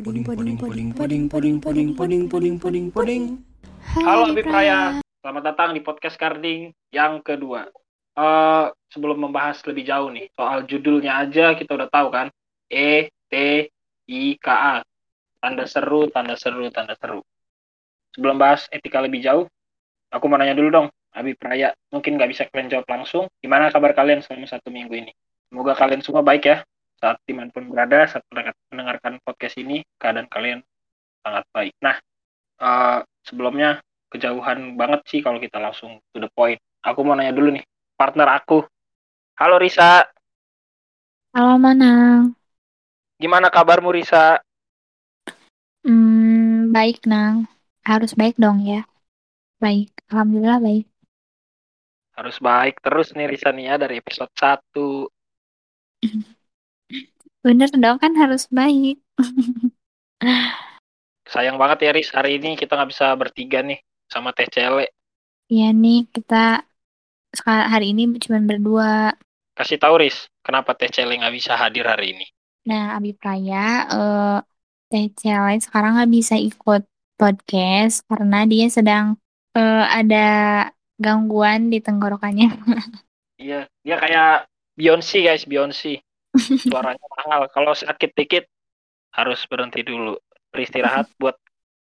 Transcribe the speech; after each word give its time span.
Puding, 0.00 0.24
puding, 0.24 0.56
puding, 0.56 0.88
puding, 0.96 1.24
puding, 1.28 1.58
puding, 1.60 1.92
puding, 1.92 2.24
puding, 2.24 2.56
puding, 2.56 2.86
puding. 2.88 3.24
Halo 4.00 4.32
Habib 4.32 4.48
Raya, 4.48 5.04
selamat 5.20 5.42
datang 5.44 5.76
di 5.76 5.84
podcast 5.84 6.16
Karding 6.16 6.72
yang 6.88 7.20
kedua. 7.20 7.68
Eh, 8.16 8.66
sebelum 8.88 9.28
membahas 9.28 9.60
lebih 9.68 9.84
jauh 9.84 10.08
nih, 10.08 10.32
soal 10.32 10.64
judulnya 10.64 11.20
aja 11.20 11.52
kita 11.52 11.76
udah 11.76 11.92
tahu 11.92 12.08
kan. 12.08 12.32
E 12.72 13.12
T 13.28 13.34
I 14.08 14.22
K 14.40 14.46
A. 14.48 14.80
Tanda 15.36 15.68
seru, 15.68 16.08
tanda 16.08 16.32
seru, 16.32 16.72
tanda 16.72 16.96
seru. 16.96 17.20
Sebelum 18.16 18.40
bahas 18.40 18.72
etika 18.72 19.04
lebih 19.04 19.20
jauh, 19.20 19.44
aku 20.08 20.24
mau 20.32 20.40
nanya 20.40 20.56
dulu 20.56 20.72
dong, 20.72 20.88
Habib 21.12 21.36
Raya. 21.44 21.76
Mungkin 21.92 22.16
nggak 22.16 22.30
bisa 22.32 22.48
kalian 22.48 22.72
jawab 22.72 22.88
langsung. 22.88 23.28
Gimana 23.44 23.68
kabar 23.68 23.92
kalian 23.92 24.24
selama 24.24 24.48
satu 24.48 24.72
minggu 24.72 24.96
ini? 24.96 25.12
Semoga 25.52 25.76
kalian 25.76 26.00
semua 26.00 26.24
baik 26.24 26.48
ya 26.48 26.64
saat 27.00 27.16
di 27.24 27.32
mana 27.32 27.48
pun 27.48 27.64
berada 27.72 28.04
saat 28.04 28.22
mendengarkan 28.28 29.16
podcast 29.24 29.56
ini 29.56 29.80
keadaan 29.96 30.28
kalian 30.28 30.60
sangat 31.24 31.44
baik. 31.50 31.74
Nah 31.80 31.96
uh, 32.60 33.00
sebelumnya 33.24 33.80
kejauhan 34.12 34.76
banget 34.76 35.00
sih 35.08 35.20
kalau 35.24 35.40
kita 35.40 35.56
langsung 35.56 35.96
to 36.12 36.20
the 36.20 36.28
point. 36.36 36.60
Aku 36.84 37.00
mau 37.04 37.16
nanya 37.16 37.32
dulu 37.32 37.56
nih 37.56 37.64
partner 37.96 38.28
aku. 38.36 38.68
Halo 39.40 39.56
Risa. 39.56 40.04
Halo 41.32 41.56
Manang. 41.56 42.36
Gimana 43.16 43.48
kabarmu 43.48 43.92
Risa? 43.96 44.40
Hmm, 45.84 46.72
baik 46.72 47.08
Nang. 47.08 47.48
Harus 47.80 48.12
baik 48.12 48.36
dong 48.36 48.60
ya. 48.64 48.84
Baik, 49.60 49.92
alhamdulillah 50.12 50.60
baik. 50.60 50.88
Harus 52.16 52.36
baik 52.40 52.80
terus 52.84 53.12
nih 53.16 53.28
Risa 53.28 53.52
nih 53.52 53.72
ya 53.72 53.74
dari 53.80 54.00
episode 54.00 54.32
1. 54.36 55.08
Bener 57.40 57.72
dong 57.72 57.96
kan 57.96 58.12
harus 58.20 58.44
baik. 58.52 59.00
Sayang 61.24 61.56
banget 61.56 61.88
ya 61.88 61.90
Riz, 61.96 62.12
hari 62.12 62.36
ini 62.36 62.52
kita 62.52 62.76
nggak 62.76 62.90
bisa 62.92 63.16
bertiga 63.16 63.64
nih 63.64 63.80
sama 64.12 64.36
Teh 64.36 64.44
Cele. 64.44 64.92
Iya 65.48 65.72
nih, 65.72 66.04
kita 66.12 66.60
hari 67.48 67.96
ini 67.96 68.12
cuma 68.20 68.44
berdua. 68.44 69.16
Kasih 69.56 69.80
tahu 69.80 70.04
Riz, 70.04 70.28
kenapa 70.44 70.76
Teh 70.76 70.92
Cele 70.92 71.16
nggak 71.16 71.32
bisa 71.32 71.56
hadir 71.56 71.88
hari 71.88 72.12
ini? 72.12 72.26
Nah, 72.68 73.00
Abi 73.00 73.16
Praya, 73.16 73.88
uh, 73.88 74.38
Teh 74.92 75.08
Cele 75.16 75.56
sekarang 75.64 75.96
nggak 75.96 76.12
bisa 76.12 76.36
ikut 76.36 76.84
podcast 77.16 78.04
karena 78.04 78.44
dia 78.44 78.68
sedang 78.68 79.16
uh, 79.56 79.84
ada 79.88 80.28
gangguan 81.00 81.72
di 81.72 81.80
tenggorokannya. 81.80 82.52
iya, 83.40 83.64
dia 83.80 83.96
kayak 83.96 84.44
Beyonce 84.76 85.24
guys, 85.24 85.48
Beyonce 85.48 86.04
suaranya 86.38 87.06
mahal. 87.18 87.50
Kalau 87.50 87.72
sakit 87.74 88.10
dikit 88.14 88.44
harus 89.14 89.42
berhenti 89.50 89.82
dulu. 89.82 90.18
Beristirahat 90.50 91.10
buat 91.20 91.36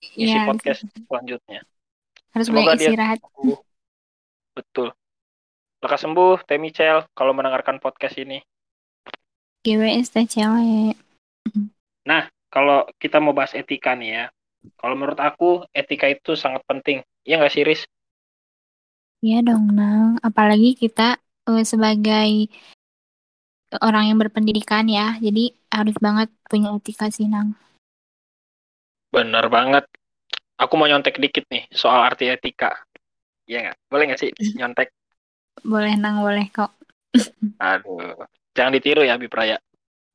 isi 0.02 0.34
ya, 0.34 0.46
podcast 0.46 0.86
selanjutnya. 1.06 1.62
Harus 2.32 2.46
semoga 2.48 2.74
dia 2.74 2.90
istirahat. 2.90 3.18
sembuh. 3.22 3.58
betul. 4.52 4.88
Lekas 5.82 6.00
sembuh 6.06 6.36
Teh 6.46 6.58
Michel 6.62 6.98
kalau 7.12 7.32
mendengarkan 7.34 7.82
podcast 7.82 8.16
ini. 8.18 8.38
GWS 9.62 10.08
Teh 10.10 10.26
cewek. 10.26 10.96
Nah 12.02 12.26
kalau 12.50 12.82
kita 12.98 13.22
mau 13.22 13.30
bahas 13.30 13.54
etika 13.54 13.94
nih 13.94 14.10
ya. 14.10 14.24
Kalau 14.74 14.98
menurut 14.98 15.22
aku 15.22 15.62
etika 15.70 16.10
itu 16.10 16.34
sangat 16.34 16.66
penting. 16.66 16.98
Iya 17.22 17.38
nggak 17.38 17.52
sih 17.54 17.62
Riz? 17.62 17.86
Iya 19.22 19.38
dong 19.46 19.70
Nang. 19.70 20.18
Apalagi 20.18 20.74
kita 20.74 21.22
uh, 21.46 21.62
sebagai 21.62 22.50
orang 23.80 24.12
yang 24.12 24.18
berpendidikan 24.20 24.84
ya, 24.90 25.16
jadi 25.16 25.56
harus 25.72 25.96
banget 25.96 26.28
punya 26.44 26.74
etika 26.76 27.08
sih, 27.08 27.24
Nang. 27.30 27.56
Bener 29.08 29.48
banget. 29.48 29.88
Aku 30.60 30.76
mau 30.76 30.84
nyontek 30.84 31.16
dikit 31.16 31.48
nih 31.48 31.64
soal 31.72 32.04
arti 32.04 32.28
etika. 32.28 32.76
Iya 33.48 33.70
nggak? 33.70 33.76
Boleh 33.88 34.04
nggak 34.12 34.20
sih 34.20 34.30
nyontek? 34.60 34.92
Boleh, 35.64 35.96
Nang, 35.96 36.20
boleh 36.20 36.48
kok. 36.52 36.72
Aduh, 37.60 38.24
jangan 38.52 38.72
ditiru 38.76 39.04
ya, 39.04 39.16
Bipraya. 39.16 39.56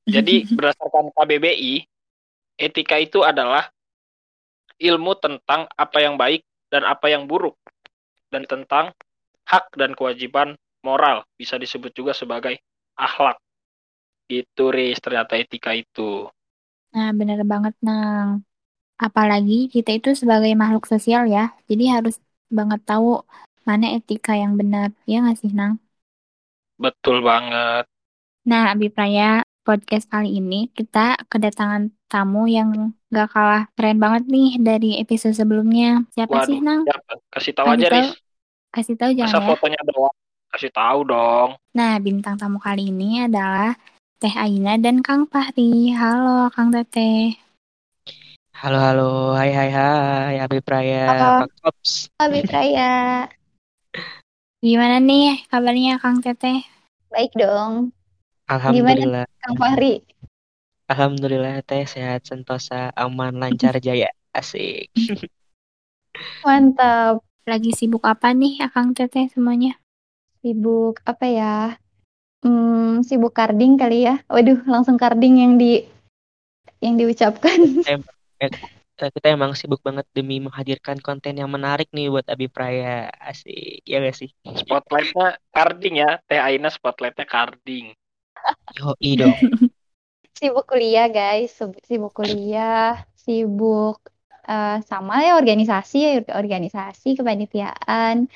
Jadi 0.06 0.45
berdasarkan 0.57 1.13
KBBI, 1.13 1.85
etika 2.57 2.97
itu 2.97 3.22
adalah 3.22 3.69
ilmu 4.78 5.18
tentang 5.18 5.66
apa 5.74 5.97
yang 6.01 6.16
baik 6.16 6.45
dan 6.69 6.85
apa 6.85 7.09
yang 7.09 7.25
buruk, 7.25 7.57
dan 8.29 8.45
tentang 8.45 8.94
hak 9.47 9.74
dan 9.74 9.95
kewajiban 9.97 10.59
moral, 10.84 11.25
bisa 11.39 11.57
disebut 11.57 11.95
juga 11.95 12.13
sebagai 12.13 12.59
akhlak. 12.97 13.39
Gitu, 14.27 14.63
Riz, 14.75 14.99
ternyata 14.99 15.39
etika 15.39 15.71
itu. 15.71 16.27
Nah, 16.91 17.09
bener 17.15 17.39
banget, 17.47 17.73
Nang. 17.79 18.43
Apalagi 18.99 19.71
kita 19.71 19.95
itu 19.95 20.09
sebagai 20.17 20.51
makhluk 20.57 20.83
sosial 20.89 21.29
ya, 21.29 21.53
jadi 21.69 22.01
harus 22.01 22.19
banget 22.51 22.81
tahu 22.83 23.23
mana 23.67 23.95
etika 23.95 24.33
yang 24.35 24.59
benar. 24.59 24.91
Ya 25.07 25.23
nggak 25.23 25.38
sih, 25.39 25.51
Nang? 25.55 25.79
Betul 26.75 27.23
banget. 27.23 27.88
Nah, 28.47 28.71
Abi 28.71 28.88
Praya, 28.91 29.43
podcast 29.67 30.07
kali 30.07 30.39
ini 30.39 30.71
kita 30.71 31.19
kedatangan 31.27 31.91
tamu 32.07 32.47
yang 32.47 32.95
gak 33.11 33.27
kalah 33.35 33.63
keren 33.75 33.99
banget 33.99 34.23
nih 34.31 34.49
dari 34.63 34.99
episode 35.03 35.35
sebelumnya. 35.35 36.07
Siapa 36.15 36.31
Waduh, 36.31 36.47
sih, 36.47 36.59
Nang? 36.63 36.81
Siapa? 36.88 37.13
Kasih 37.31 37.53
tahu 37.55 37.67
kasih 37.67 37.75
aja, 37.75 37.88
Riz. 37.91 38.09
Kasih 38.71 38.95
tahu 38.95 39.11
jangan 39.15 39.31
Masa 39.31 39.39
ya. 39.44 39.47
fotonya 39.51 39.81
doang. 39.88 40.15
Kasih 40.47 40.71
tahu 40.71 40.99
dong. 41.03 41.49
Nah, 41.75 41.94
bintang 41.99 42.35
tamu 42.39 42.57
kali 42.63 42.89
ini 42.89 43.27
adalah 43.27 43.75
Teh 44.17 44.33
Aina 44.33 44.81
dan 44.81 45.05
Kang 45.05 45.29
Fahri. 45.29 45.94
Halo 45.94 46.50
Kang 46.50 46.73
Teteh. 46.73 47.38
Halo 48.50 48.81
halo, 48.81 49.38
hai 49.38 49.53
hai 49.53 49.69
hai, 49.69 50.33
Abi 50.41 50.57
Praya, 50.57 51.05
halo. 51.05 51.45
Abi 52.17 52.41
Praya. 52.41 53.29
Gimana 54.57 54.97
nih 54.97 55.45
kabarnya 55.53 56.01
Kang 56.01 56.25
Teteh? 56.25 56.66
Baik 57.13 57.29
dong. 57.38 57.94
Alhamdulillah. 58.50 59.29
Gimana 59.29 59.41
Kang 59.45 59.56
Fahri? 59.61 60.01
Alhamdulillah 60.89 61.61
Teh 61.61 61.85
sehat 61.85 62.25
sentosa 62.25 62.89
aman 62.97 63.38
lancar 63.38 63.77
jaya 63.85 64.09
asik. 64.33 64.89
Mantap. 66.41 67.22
Lagi 67.45 67.69
sibuk 67.69 68.01
apa 68.01 68.33
nih 68.33 68.66
Kang 68.73 68.97
Teteh 68.97 69.29
semuanya? 69.29 69.77
Sibuk 70.41 71.06
apa 71.06 71.25
ya? 71.29 71.77
Hmm, 72.46 73.02
sibuk 73.02 73.34
karding 73.34 73.78
kali 73.78 74.06
ya. 74.06 74.22
Waduh, 74.30 74.62
langsung 74.70 75.00
karding 75.00 75.42
yang 75.42 75.53
di 75.58 75.86
yang 76.81 76.98
diucapkan. 76.98 77.81
Kita 78.98 79.28
emang 79.30 79.53
sibuk 79.53 79.81
banget 79.86 80.09
demi 80.14 80.42
menghadirkan 80.42 80.98
konten 81.02 81.38
yang 81.38 81.53
menarik 81.53 81.90
nih 81.94 82.09
buat 82.09 82.25
Abi 82.30 82.50
Praya. 82.50 83.14
Asik, 83.14 83.86
ya 83.86 84.02
gak 84.02 84.18
sih? 84.18 84.34
Spotlightnya 84.42 85.38
karding 85.53 86.02
ya. 86.02 86.18
Teh 86.25 86.42
Aina 86.42 86.74
spotlightnya 86.74 87.30
karding. 87.30 87.94
Yo, 88.74 88.98
dong. 88.98 89.38
sibuk 90.38 90.69
kuliah 90.69 91.09
guys, 91.09 91.58
sibuk 91.86 92.14
kuliah, 92.14 93.02
sibuk 93.18 93.98
uh, 94.46 94.78
sama 94.86 95.25
ya 95.25 95.34
organisasi 95.36 95.98
ya 95.98 96.12
organisasi 96.38 97.18
kepanitiaan, 97.18 98.30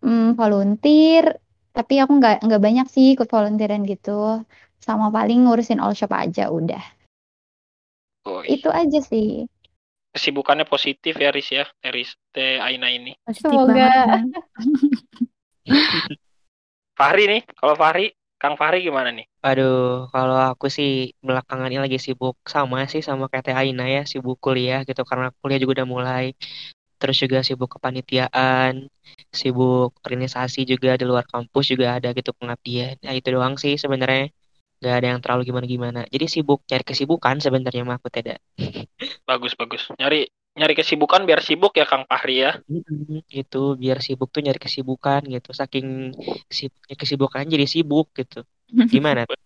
hmm, 0.00 0.32
volunteer, 0.34 1.36
tapi 1.72 1.98
aku 1.98 2.20
nggak 2.20 2.44
nggak 2.44 2.62
banyak 2.62 2.86
sih 2.92 3.16
ikut 3.16 3.28
volunteeran 3.28 3.82
gitu. 3.88 4.44
Sama 4.82 5.08
paling 5.08 5.48
ngurusin 5.48 5.80
all 5.80 5.96
shop 5.96 6.12
aja 6.12 6.52
udah. 6.52 6.82
Oh, 8.28 8.44
itu 8.46 8.70
aja 8.70 9.00
sih. 9.02 9.48
Kesibukannya 10.12 10.68
positif 10.68 11.16
ya 11.16 11.32
Riz 11.32 11.48
ya? 11.48 11.64
Riz 11.88 12.14
Teh 12.30 12.60
Aina 12.60 12.92
ini. 12.92 13.16
Positif 13.24 13.48
semoga. 13.48 13.88
Fahri 16.98 17.24
nih 17.24 17.42
kalau 17.56 17.74
Fahri 17.74 18.12
Kang 18.36 18.58
Fahri 18.58 18.82
gimana 18.82 19.14
nih? 19.14 19.22
Aduh, 19.46 20.10
kalau 20.10 20.34
aku 20.34 20.66
sih 20.66 21.14
belakangan 21.22 21.70
ini 21.70 21.78
lagi 21.78 22.02
sibuk 22.02 22.42
sama 22.42 22.90
sih 22.90 22.98
sama 22.98 23.30
kayak 23.30 23.46
Teh 23.46 23.54
Aina 23.54 23.86
ya, 23.86 24.02
sibuk 24.02 24.42
kuliah 24.42 24.82
gitu 24.82 25.06
karena 25.06 25.30
kuliah 25.38 25.62
juga 25.62 25.78
udah 25.78 25.86
mulai 25.86 26.24
terus 27.02 27.18
juga 27.18 27.42
sibuk 27.42 27.66
kepanitiaan, 27.74 28.86
sibuk 29.34 29.98
organisasi 30.06 30.62
juga 30.62 30.94
di 30.94 31.02
luar 31.02 31.26
kampus 31.26 31.74
juga 31.74 31.98
ada 31.98 32.14
gitu 32.14 32.30
pengabdian. 32.38 33.02
Nah 33.02 33.10
itu 33.18 33.34
doang 33.34 33.58
sih 33.58 33.74
sebenarnya 33.74 34.30
nggak 34.78 34.94
ada 34.98 35.06
yang 35.10 35.20
terlalu 35.22 35.42
gimana-gimana. 35.50 36.00
Jadi 36.06 36.26
sibuk 36.30 36.62
cari 36.70 36.86
kesibukan 36.86 37.42
sebenarnya 37.42 37.82
mah 37.82 37.98
aku 37.98 38.06
tidak. 38.06 38.38
Bagus 39.30 39.58
bagus. 39.58 39.90
Nyari 39.98 40.30
nyari 40.54 40.74
kesibukan 40.78 41.26
biar 41.26 41.42
sibuk 41.42 41.74
ya 41.74 41.86
Kang 41.90 42.06
Fahri 42.06 42.46
ya. 42.46 42.58
Itu 43.30 43.74
biar 43.74 43.98
sibuk 43.98 44.30
tuh 44.30 44.46
nyari 44.46 44.62
kesibukan 44.62 45.26
gitu. 45.26 45.50
Saking 45.50 46.14
sibuknya 46.50 46.96
kesibukan 46.98 47.42
jadi 47.50 47.66
sibuk 47.66 48.14
gitu. 48.14 48.46
Gimana? 48.70 49.26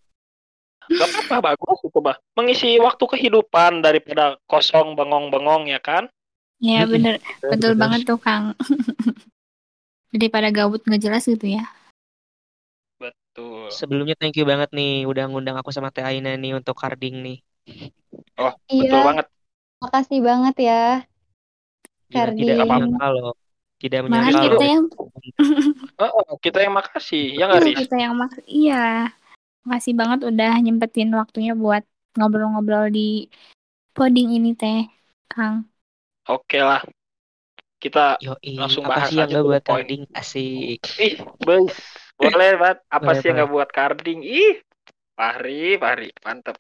Gak 0.87 1.09
apa-apa 1.11 1.53
bagus 1.53 1.79
itu 1.83 1.99
bah. 1.99 2.17
Mengisi 2.39 2.79
waktu 2.79 3.05
kehidupan 3.05 3.83
daripada 3.83 4.39
kosong 4.47 4.95
bengong-bengong 4.95 5.67
ya 5.67 5.83
kan? 5.83 6.07
Iya 6.57 6.89
bener, 6.89 7.21
betul 7.45 7.77
banget 7.77 8.09
tuh 8.09 8.17
Kang. 8.17 8.57
Daripada 10.17 10.49
gabut 10.49 10.81
nggak 10.81 11.03
jelas 11.03 11.29
gitu 11.29 11.47
ya. 11.61 11.65
Betul. 12.97 13.69
Sebelumnya 13.69 14.17
thank 14.17 14.41
you 14.41 14.49
banget 14.49 14.73
nih 14.73 15.05
udah 15.05 15.29
ngundang 15.29 15.61
aku 15.61 15.69
sama 15.69 15.93
Teh 15.93 16.01
Aina 16.01 16.33
nih 16.41 16.57
untuk 16.57 16.73
carding 16.73 17.21
nih. 17.21 17.39
Oh 18.41 18.57
iya. 18.73 18.89
betul 18.89 19.01
banget. 19.05 19.27
Makasih 19.77 20.21
banget 20.25 20.57
ya, 20.57 20.83
Gila, 22.09 22.33
tidak 22.33 22.57
menyangka 22.65 23.07
loh. 23.13 23.33
Tidak 23.77 24.01
Malah 24.09 24.33
menyangka 24.33 24.41
kita 24.41 24.57
loh. 24.57 24.71
yang 24.73 24.85
Oh, 25.97 26.13
oh, 26.13 26.37
kita 26.37 26.61
yang 26.61 26.77
makasih, 26.77 27.41
ya 27.41 27.49
nggak 27.49 27.61
iya, 27.61 27.69
Riz? 27.73 27.79
kita 27.81 27.97
yang 27.97 28.15
mak 28.21 28.33
iya. 28.45 28.85
Makasih 29.65 29.97
banget 29.97 30.21
udah 30.29 30.53
nyempetin 30.61 31.09
waktunya 31.17 31.57
buat 31.57 31.83
ngobrol-ngobrol 32.21 32.93
di 32.93 33.33
poding 33.97 34.37
ini 34.37 34.53
teh, 34.53 34.85
Kang. 35.29 35.65
Oke 36.27 36.59
lah, 36.59 36.83
kita 37.79 38.19
Yoi, 38.19 38.59
langsung 38.59 38.83
apa 38.83 38.99
bahas 38.99 39.11
sih 39.15 39.19
yang 39.23 39.31
aja 39.31 39.37
gak 39.39 39.47
buat 39.47 39.63
point. 39.63 39.87
carding? 39.87 40.03
Asik. 40.11 40.81
Ih, 40.99 41.15
boys, 41.47 41.77
boleh 42.19 42.51
banget. 42.59 42.79
Apa 42.91 43.01
Boleh, 43.07 43.19
sih 43.21 43.27
yang 43.31 43.37
nggak 43.39 43.51
buat 43.55 43.71
carding? 43.71 44.19
Ih, 44.27 44.55
Fahri, 45.15 45.79
Fahri, 45.79 46.09
mantep. 46.27 46.57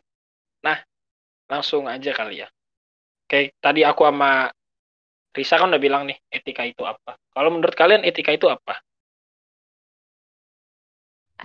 Nah, 0.62 0.78
langsung 1.50 1.90
aja 1.90 2.10
kali 2.14 2.44
ya. 2.44 2.48
Oke, 3.26 3.50
tadi 3.58 3.80
aku 3.82 4.06
sama 4.06 4.52
Risa 5.36 5.60
kan 5.60 5.68
udah 5.68 5.82
bilang 5.82 6.02
nih, 6.08 6.16
etika 6.32 6.62
itu 6.64 6.82
apa. 6.86 7.18
Kalau 7.34 7.50
menurut 7.52 7.76
kalian 7.76 8.06
etika 8.08 8.32
itu 8.32 8.46
apa? 8.48 8.80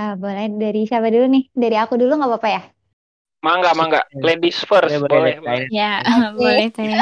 Ah, 0.03 0.13
boleh 0.21 0.47
dari 0.61 0.81
siapa 0.89 1.07
dulu 1.13 1.25
nih? 1.35 1.43
Dari 1.61 1.75
aku 1.83 1.93
dulu 1.99 2.11
nggak 2.19 2.29
apa-apa 2.31 2.49
ya? 2.55 2.61
Mangga, 3.43 3.71
mangga. 3.73 4.01
Ladies 4.21 4.61
first, 4.69 5.01
Boleh, 5.01 5.09
boleh, 5.09 5.35
boleh, 5.35 5.35
boleh. 5.41 5.67
Ya, 5.73 5.91
boleh 6.37 6.67
teh. 6.75 6.95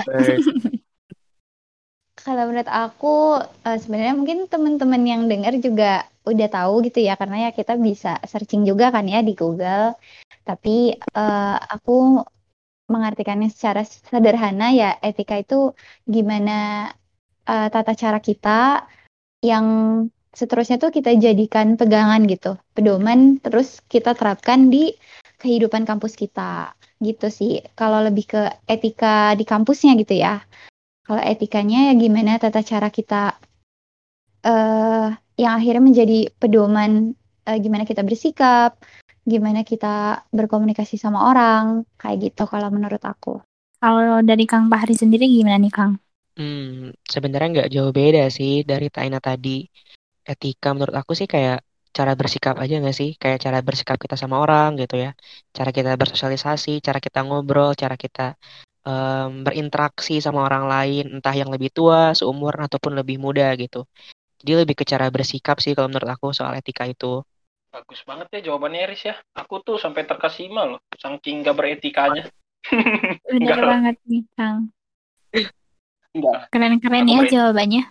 Kalau 2.19 2.43
menurut 2.51 2.67
aku 2.67 3.39
eh, 3.67 3.77
sebenarnya 3.79 4.15
mungkin 4.19 4.39
teman-teman 4.51 5.01
yang 5.07 5.21
dengar 5.31 5.53
juga 5.57 6.05
udah 6.27 6.47
tahu 6.51 6.73
gitu 6.85 6.99
ya 7.01 7.17
karena 7.17 7.49
ya 7.49 7.51
kita 7.55 7.73
bisa 7.79 8.19
searching 8.27 8.67
juga 8.69 8.91
kan 8.95 9.05
ya 9.07 9.19
di 9.23 9.33
Google. 9.33 9.95
Tapi 10.43 10.93
eh, 10.99 11.57
aku 11.75 12.21
mengartikannya 12.89 13.49
secara 13.53 13.81
sederhana 13.85 14.73
ya 14.73 14.97
etika 14.99 15.35
itu 15.39 15.73
gimana 16.03 16.89
eh, 17.47 17.67
tata 17.73 17.93
cara 17.95 18.19
kita 18.19 18.83
yang 19.39 19.65
seterusnya 20.35 20.77
tuh 20.83 20.91
kita 20.93 21.15
jadikan 21.17 21.79
pegangan 21.79 22.21
gitu, 22.29 22.59
pedoman 22.75 23.41
terus 23.41 23.81
kita 23.89 24.13
terapkan 24.13 24.69
di 24.69 24.93
kehidupan 25.41 25.87
kampus 25.89 26.13
kita 26.19 26.75
gitu 26.99 27.27
sih. 27.31 27.63
Kalau 27.79 28.03
lebih 28.03 28.25
ke 28.27 28.41
etika 28.67 29.33
di 29.39 29.47
kampusnya 29.47 29.95
gitu 29.95 30.19
ya. 30.19 30.43
Kalau 31.09 31.25
etikanya 31.25 31.89
ya 31.89 31.93
gimana 31.97 32.37
tata 32.37 32.61
cara 32.61 32.93
kita 32.93 33.33
eh 34.45 35.09
yang 35.41 35.53
akhirnya 35.57 35.81
menjadi 35.81 36.29
pedoman 36.37 37.17
eh, 37.49 37.57
gimana 37.57 37.81
kita 37.89 38.05
bersikap, 38.05 38.77
gimana 39.25 39.65
kita 39.65 40.21
berkomunikasi 40.29 41.01
sama 41.01 41.33
orang, 41.33 41.81
kayak 41.97 42.29
gitu 42.29 42.45
kalau 42.45 42.69
menurut 42.69 43.01
aku. 43.01 43.41
Kalau 43.81 44.21
dari 44.21 44.45
Kang 44.45 44.69
Fahri 44.69 44.93
sendiri 44.93 45.25
gimana 45.25 45.57
nih, 45.57 45.73
Kang? 45.73 45.97
Hmm, 46.37 46.93
sebenarnya 47.09 47.47
nggak 47.57 47.69
jauh 47.73 47.89
beda 47.89 48.29
sih 48.29 48.61
dari 48.61 48.93
Taina 48.93 49.17
tadi. 49.17 49.65
Etika 50.29 50.77
menurut 50.77 50.93
aku 50.93 51.17
sih 51.17 51.25
kayak 51.25 51.65
cara 51.89 52.13
bersikap 52.13 52.55
aja 52.61 52.77
nggak 52.77 52.93
sih? 52.93 53.09
Kayak 53.17 53.39
cara 53.49 53.57
bersikap 53.65 53.97
kita 53.97 54.13
sama 54.13 54.35
orang 54.45 54.77
gitu 54.77 54.95
ya. 54.99 55.17
Cara 55.57 55.73
kita 55.73 55.97
bersosialisasi, 55.97 56.85
cara 56.85 56.99
kita 57.01 57.25
ngobrol, 57.25 57.73
cara 57.73 57.95
kita 57.97 58.37
em, 58.85 59.43
berinteraksi 59.43 60.19
sama 60.23 60.45
orang 60.45 60.65
lain, 60.69 61.05
entah 61.19 61.35
yang 61.35 61.49
lebih 61.51 61.71
tua, 61.73 62.13
seumur 62.15 62.53
ataupun 62.55 62.95
lebih 62.95 63.19
muda 63.19 63.51
gitu. 63.55 63.83
Jadi 64.39 64.63
lebih 64.63 64.75
ke 64.79 64.85
cara 64.87 65.11
bersikap 65.11 65.59
sih 65.59 65.75
kalau 65.75 65.91
menurut 65.91 66.07
aku 66.07 66.31
soal 66.31 66.55
etika 66.55 66.87
itu. 66.87 67.23
Bagus 67.69 68.01
banget 68.07 68.27
ya 68.39 68.51
jawabannya 68.51 68.89
Riz 68.89 69.03
ya. 69.05 69.15
Aku 69.35 69.61
tuh 69.61 69.77
sampai 69.77 70.07
terkesima 70.07 70.65
loh, 70.65 70.79
saking 70.95 71.45
gak 71.45 71.57
beretikanya. 71.59 72.25
Bener 73.29 73.59
banget 73.61 73.95
nih, 74.07 74.23
Kang. 74.33 74.71
enggak. 76.09 76.49
Keren-keren 76.49 77.05
ya 77.05 77.19
beretika. 77.21 77.35
jawabannya. 77.35 77.83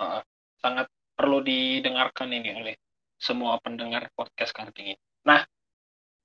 Heeh. 0.00 0.22
sangat 0.60 0.92
perlu 1.16 1.40
didengarkan 1.40 2.28
ini 2.36 2.52
oleh 2.52 2.74
semua 3.16 3.56
pendengar 3.60 4.08
podcast 4.16 4.52
Karting 4.52 4.96
ini. 4.96 5.00
Nah, 5.24 5.44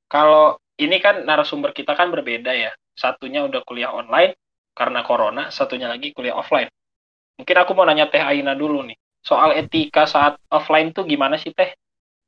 kalau 0.07 0.55
ini 0.79 0.99
kan 1.03 1.23
narasumber 1.27 1.75
kita 1.75 1.95
kan 1.95 2.11
berbeda 2.11 2.51
ya. 2.51 2.71
Satunya 2.95 3.43
udah 3.43 3.61
kuliah 3.67 3.91
online 3.91 4.33
karena 4.71 5.03
corona, 5.03 5.51
satunya 5.51 5.91
lagi 5.91 6.15
kuliah 6.15 6.35
offline. 6.35 6.71
Mungkin 7.35 7.57
aku 7.59 7.71
mau 7.75 7.83
nanya 7.83 8.07
Teh 8.07 8.23
Aina 8.23 8.55
dulu 8.55 8.83
nih. 8.87 8.95
Soal 9.19 9.59
etika 9.59 10.07
saat 10.07 10.39
offline 10.47 10.95
tuh 10.95 11.03
gimana 11.03 11.35
sih 11.35 11.51
Teh? 11.51 11.75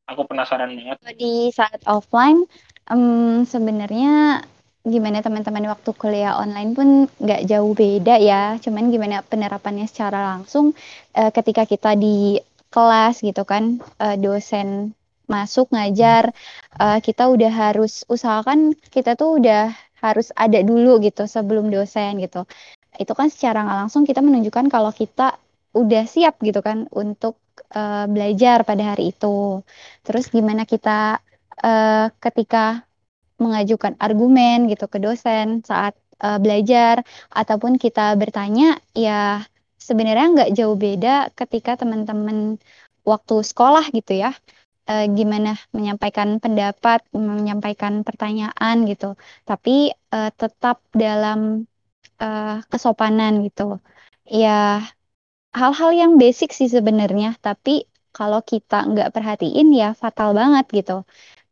Aku 0.07 0.23
penasaran 0.27 0.71
banget. 0.71 0.97
Di 1.15 1.51
saat 1.51 1.83
offline, 1.87 2.47
em, 2.87 3.43
sebenarnya 3.43 4.43
gimana 4.87 5.19
teman-teman 5.19 5.67
waktu 5.67 5.91
kuliah 5.99 6.39
online 6.39 6.71
pun 6.71 6.87
nggak 7.19 7.43
jauh 7.47 7.75
beda 7.75 8.15
ya. 8.23 8.55
Cuman 8.63 8.87
gimana 8.87 9.19
penerapannya 9.23 9.87
secara 9.87 10.35
langsung 10.35 10.71
eh, 11.15 11.31
ketika 11.31 11.67
kita 11.67 11.95
di 11.99 12.39
kelas 12.71 13.19
gitu 13.23 13.43
kan, 13.43 13.83
eh, 13.99 14.15
dosen 14.15 14.95
masuk 15.27 15.71
ngajar, 15.75 16.31
eh, 16.79 16.99
kita 17.03 17.27
udah 17.27 17.51
harus 17.51 18.07
usahakan 18.07 18.75
kita 18.91 19.19
tuh 19.19 19.43
udah 19.43 19.75
harus 20.07 20.27
ada 20.35 20.59
dulu 20.69 20.99
gitu 21.05 21.23
sebelum 21.35 21.65
dosen 21.73 22.11
gitu. 22.23 22.47
Itu 23.01 23.13
kan 23.19 23.27
secara 23.33 23.57
nggak 23.65 23.77
langsung 23.87 24.03
kita 24.09 24.19
menunjukkan 24.25 24.65
kalau 24.73 24.91
kita 24.95 25.37
udah 25.77 26.03
siap 26.09 26.39
gitu 26.47 26.59
kan 26.67 26.87
untuk 26.93 27.37
eh, 27.75 28.05
belajar 28.13 28.57
pada 28.69 28.83
hari 28.95 29.13
itu. 29.13 29.61
Terus 30.05 30.25
gimana 30.35 30.63
kita 30.65 31.21
eh, 31.63 32.05
ketika 32.23 32.83
mengajukan 33.37 33.93
argumen 34.01 34.65
gitu 34.71 34.85
ke 34.89 34.97
dosen 35.01 35.61
saat 35.69 35.93
eh, 36.23 36.37
belajar 36.43 36.95
ataupun 37.33 37.77
kita 37.77 38.13
bertanya 38.21 38.81
ya 38.97 39.45
sebenarnya 39.77 40.25
nggak 40.35 40.49
jauh 40.57 40.75
beda 40.77 41.29
ketika 41.37 41.77
teman-teman 41.81 42.57
waktu 43.07 43.35
sekolah 43.45 43.85
gitu 43.95 44.13
ya 44.23 44.31
Eh, 44.87 45.05
gimana 45.17 45.49
menyampaikan 45.75 46.29
pendapat 46.43 46.99
menyampaikan 47.11 47.93
pertanyaan 48.07 48.75
gitu 48.89 49.05
tapi 49.49 49.91
eh, 50.15 50.29
tetap 50.41 50.79
dalam 50.95 51.39
eh, 52.23 52.57
kesopanan 52.71 53.33
gitu 53.47 53.63
ya 54.41 54.79
hal-hal 55.59 55.91
yang 56.01 56.11
basic 56.21 56.49
sih 56.59 56.69
sebenarnya, 56.75 57.35
tapi 57.45 57.71
kalau 58.17 58.39
kita 58.51 58.75
nggak 58.91 59.09
perhatiin 59.15 59.67
ya 59.81 59.87
fatal 60.01 60.29
banget 60.39 60.65
gitu. 60.77 60.93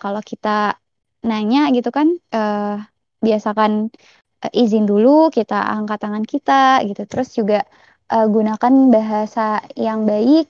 Kalau 0.01 0.21
kita 0.31 0.49
nanya 1.29 1.59
gitu 1.75 1.89
kan, 1.97 2.07
eh, 2.35 2.75
biasakan 3.25 3.71
eh, 4.45 4.51
izin 4.63 4.85
dulu, 4.91 5.29
kita 5.37 5.55
angkat 5.75 5.97
tangan 6.03 6.25
kita 6.33 6.53
gitu. 6.89 7.01
Terus 7.11 7.29
juga 7.39 7.59
eh, 8.13 8.25
gunakan 8.35 8.73
bahasa 8.95 9.41
yang 9.87 9.99
baik, 10.11 10.45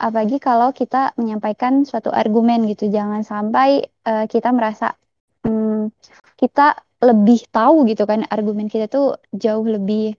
apalagi 0.00 0.40
kalau 0.40 0.72
kita 0.72 1.12
menyampaikan 1.20 1.84
suatu 1.84 2.08
argumen 2.08 2.64
gitu. 2.66 2.88
Jangan 2.88 3.20
sampai 3.20 3.84
eh, 3.84 4.24
kita 4.26 4.48
merasa 4.56 4.96
hmm, 5.44 5.92
kita 6.40 6.80
lebih 7.04 7.44
tahu 7.52 7.84
gitu 7.88 8.08
kan, 8.08 8.24
argumen 8.28 8.72
kita 8.72 8.88
tuh 8.88 9.20
jauh 9.32 9.64
lebih 9.64 10.16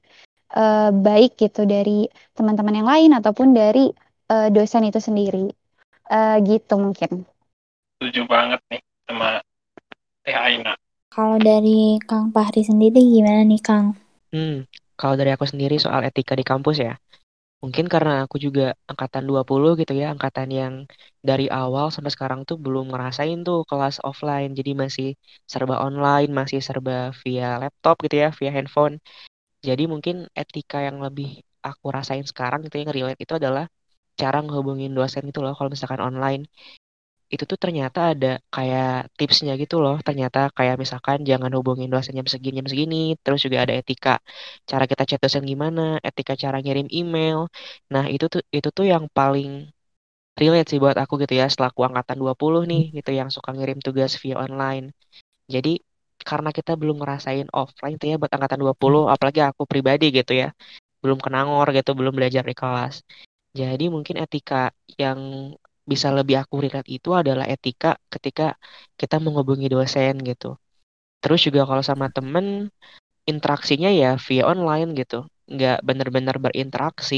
eh, 0.54 0.90
baik 0.94 1.42
gitu 1.42 1.66
dari 1.66 2.06
teman-teman 2.38 2.78
yang 2.78 2.90
lain 2.90 3.12
ataupun 3.18 3.58
dari 3.58 3.90
eh, 4.30 4.48
dosen 4.54 4.86
itu 4.86 5.02
sendiri. 5.02 5.50
Eh, 6.12 6.38
gitu 6.44 6.76
mungkin. 6.76 7.24
Setuju 7.98 8.28
banget 8.28 8.60
nih 8.68 8.82
sama 9.08 9.40
Teh 10.22 10.36
Aina. 10.36 10.76
Kalau 11.12 11.40
dari 11.40 12.00
Kang 12.08 12.32
Fahri 12.32 12.64
sendiri 12.64 13.04
gimana 13.04 13.44
nih, 13.44 13.60
Kang? 13.60 13.96
Hmm, 14.32 14.64
kalau 14.96 15.20
dari 15.20 15.36
aku 15.36 15.44
sendiri 15.44 15.76
soal 15.76 16.08
etika 16.08 16.36
di 16.40 16.44
kampus 16.48 16.80
ya. 16.80 16.96
Mungkin 17.64 17.86
karena 17.94 18.12
aku 18.26 18.36
juga 18.46 18.74
angkatan 18.92 19.24
20 19.30 19.70
gitu 19.82 19.94
ya, 20.02 20.06
angkatan 20.14 20.50
yang 20.60 20.74
dari 21.30 21.46
awal 21.60 21.86
sampai 21.94 22.12
sekarang 22.16 22.42
tuh 22.50 22.58
belum 22.66 22.86
ngerasain 22.92 23.38
tuh 23.48 23.58
kelas 23.70 23.96
offline. 24.08 24.50
Jadi 24.60 24.72
masih 24.84 25.08
serba 25.54 25.76
online, 25.86 26.30
masih 26.40 26.60
serba 26.68 26.94
via 27.22 27.46
laptop 27.62 27.96
gitu 28.06 28.16
ya, 28.24 28.28
via 28.40 28.50
handphone. 28.56 28.96
Jadi 29.68 29.84
mungkin 29.94 30.16
etika 30.42 30.78
yang 30.88 30.98
lebih 31.06 31.28
aku 31.70 31.86
rasain 31.98 32.26
sekarang 32.32 32.60
gitu 32.66 32.76
yang 32.82 32.92
relate 32.98 33.22
itu 33.26 33.34
adalah 33.42 33.66
cara 34.22 34.38
ngehubungin 34.46 34.92
dosen 34.98 35.24
gitu 35.30 35.40
loh 35.46 35.54
kalau 35.58 35.70
misalkan 35.74 36.02
online. 36.10 36.44
Itu 37.34 37.44
tuh 37.52 37.60
ternyata 37.64 38.00
ada 38.12 38.28
kayak 38.56 38.88
tipsnya 39.18 39.52
gitu 39.62 39.76
loh. 39.84 39.96
Ternyata 40.08 40.38
kayak 40.58 40.76
misalkan 40.84 41.18
jangan 41.30 41.52
hubungin 41.58 41.88
dosen 41.94 42.14
jam 42.20 42.28
segini 42.34 42.56
jam 42.60 42.68
segini. 42.72 42.96
Terus 43.24 43.40
juga 43.46 43.58
ada 43.64 43.74
etika 43.80 44.12
cara 44.70 44.84
kita 44.92 45.04
chat 45.10 45.20
dosen 45.24 45.44
gimana, 45.52 45.82
etika 46.08 46.34
cara 46.44 46.58
ngirim 46.64 46.88
email. 47.00 47.38
Nah, 47.94 48.06
itu 48.14 48.26
tuh 48.34 48.42
itu 48.58 48.70
tuh 48.78 48.86
yang 48.94 49.04
paling 49.18 49.50
relate 50.40 50.68
sih 50.72 50.80
buat 50.84 50.98
aku 51.04 51.14
gitu 51.24 51.34
ya 51.42 51.46
selaku 51.56 51.80
angkatan 51.88 52.18
20 52.24 52.62
nih 52.72 52.82
gitu 52.98 53.10
yang 53.20 53.30
suka 53.36 53.50
ngirim 53.56 53.78
tugas 53.86 54.12
via 54.22 54.36
online. 54.46 54.86
Jadi 55.54 55.70
karena 56.30 56.50
kita 56.58 56.72
belum 56.82 56.98
ngerasain 57.02 57.48
offline 57.60 57.96
tuh 58.02 58.08
ya 58.12 58.16
buat 58.22 58.32
angkatan 58.38 58.60
20, 58.64 59.04
apalagi 59.14 59.42
aku 59.50 59.64
pribadi 59.72 60.06
gitu 60.18 60.34
ya. 60.42 60.48
Belum 61.04 61.20
kenangor 61.26 61.68
gitu, 61.78 61.92
belum 62.00 62.14
belajar 62.20 62.44
di 62.50 62.56
kelas. 62.62 62.96
Jadi 63.60 63.86
mungkin 63.96 64.16
etika 64.24 64.56
yang 65.04 65.20
bisa 65.92 66.08
lebih 66.18 66.36
aku 66.44 66.56
relate 66.64 66.90
itu 66.98 67.10
adalah 67.22 67.46
etika 67.54 67.90
ketika 68.14 68.44
kita 69.00 69.16
menghubungi 69.26 69.68
dosen 69.76 70.14
gitu. 70.30 70.48
Terus 71.22 71.40
juga 71.48 71.62
kalau 71.70 71.84
sama 71.90 72.06
temen, 72.16 72.46
interaksinya 73.32 73.90
ya 74.02 74.08
via 74.28 74.44
online 74.52 74.90
gitu. 75.02 75.16
Nggak 75.54 75.78
bener-bener 75.88 76.36
berinteraksi. 76.46 77.16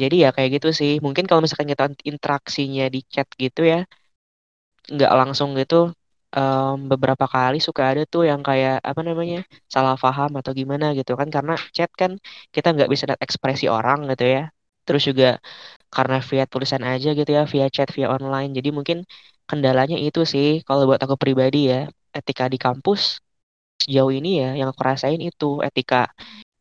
Jadi 0.00 0.14
ya 0.24 0.28
kayak 0.36 0.50
gitu 0.60 0.68
sih. 0.80 0.92
Mungkin 1.04 1.24
kalau 1.28 1.40
misalkan 1.44 1.70
kita 1.72 1.84
interaksinya 2.10 2.84
di 2.94 3.00
chat 3.12 3.28
gitu 3.44 3.60
ya 3.72 3.78
nggak 4.94 5.12
langsung 5.20 5.50
gitu 5.60 5.74
um, 6.38 6.74
beberapa 6.90 7.24
kali 7.34 7.56
suka 7.66 7.82
ada 7.90 8.02
tuh 8.12 8.22
yang 8.30 8.40
kayak 8.48 8.74
apa 8.90 9.00
namanya 9.08 9.36
salah 9.74 9.94
paham 10.02 10.30
atau 10.40 10.52
gimana 10.60 10.86
gitu 10.98 11.12
kan. 11.20 11.28
Karena 11.34 11.52
chat 11.76 11.90
kan 12.00 12.10
kita 12.54 12.66
nggak 12.74 12.88
bisa 12.92 13.04
lihat 13.08 13.20
ekspresi 13.26 13.66
orang 13.76 13.98
gitu 14.10 14.24
ya. 14.34 14.40
Terus 14.86 15.02
juga 15.10 15.26
karena 15.96 16.16
via 16.28 16.44
tulisan 16.52 16.82
aja 16.92 17.08
gitu 17.18 17.30
ya 17.38 17.42
via 17.52 17.66
chat 17.74 17.88
via 17.96 18.08
online 18.16 18.50
jadi 18.58 18.68
mungkin 18.76 18.98
kendalanya 19.50 19.96
itu 20.06 20.20
sih 20.32 20.46
kalau 20.66 20.82
buat 20.88 21.00
aku 21.04 21.16
pribadi 21.22 21.58
ya 21.72 21.76
etika 22.18 22.44
di 22.54 22.58
kampus 22.64 23.00
sejauh 23.82 24.12
ini 24.18 24.28
ya 24.42 24.48
yang 24.58 24.68
aku 24.72 24.82
rasain 24.90 25.20
itu 25.30 25.46
etika 25.68 25.96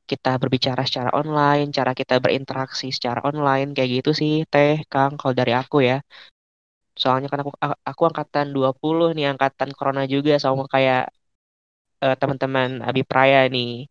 kita 0.06 0.38
berbicara 0.42 0.82
secara 0.86 1.10
online, 1.18 1.74
cara 1.74 1.92
kita 1.98 2.22
berinteraksi 2.22 2.94
secara 2.94 3.20
online 3.30 3.74
kayak 3.76 3.90
gitu 4.02 4.12
sih, 4.22 4.34
Teh, 4.54 4.86
Kang, 4.92 5.18
kalau 5.20 5.34
dari 5.34 5.54
aku 5.58 5.82
ya. 5.90 5.98
Soalnya 7.02 7.28
kan 7.32 7.40
aku 7.44 7.52
aku 7.90 8.02
angkatan 8.10 8.48
20 8.56 9.08
nih, 9.18 9.34
angkatan 9.34 9.70
corona 9.78 10.06
juga 10.14 10.38
sama 10.38 10.64
kayak 10.74 11.10
uh, 12.06 12.16
teman-teman 12.22 12.70
Abi 12.88 13.02
Praya 13.10 13.50
nih 13.50 13.90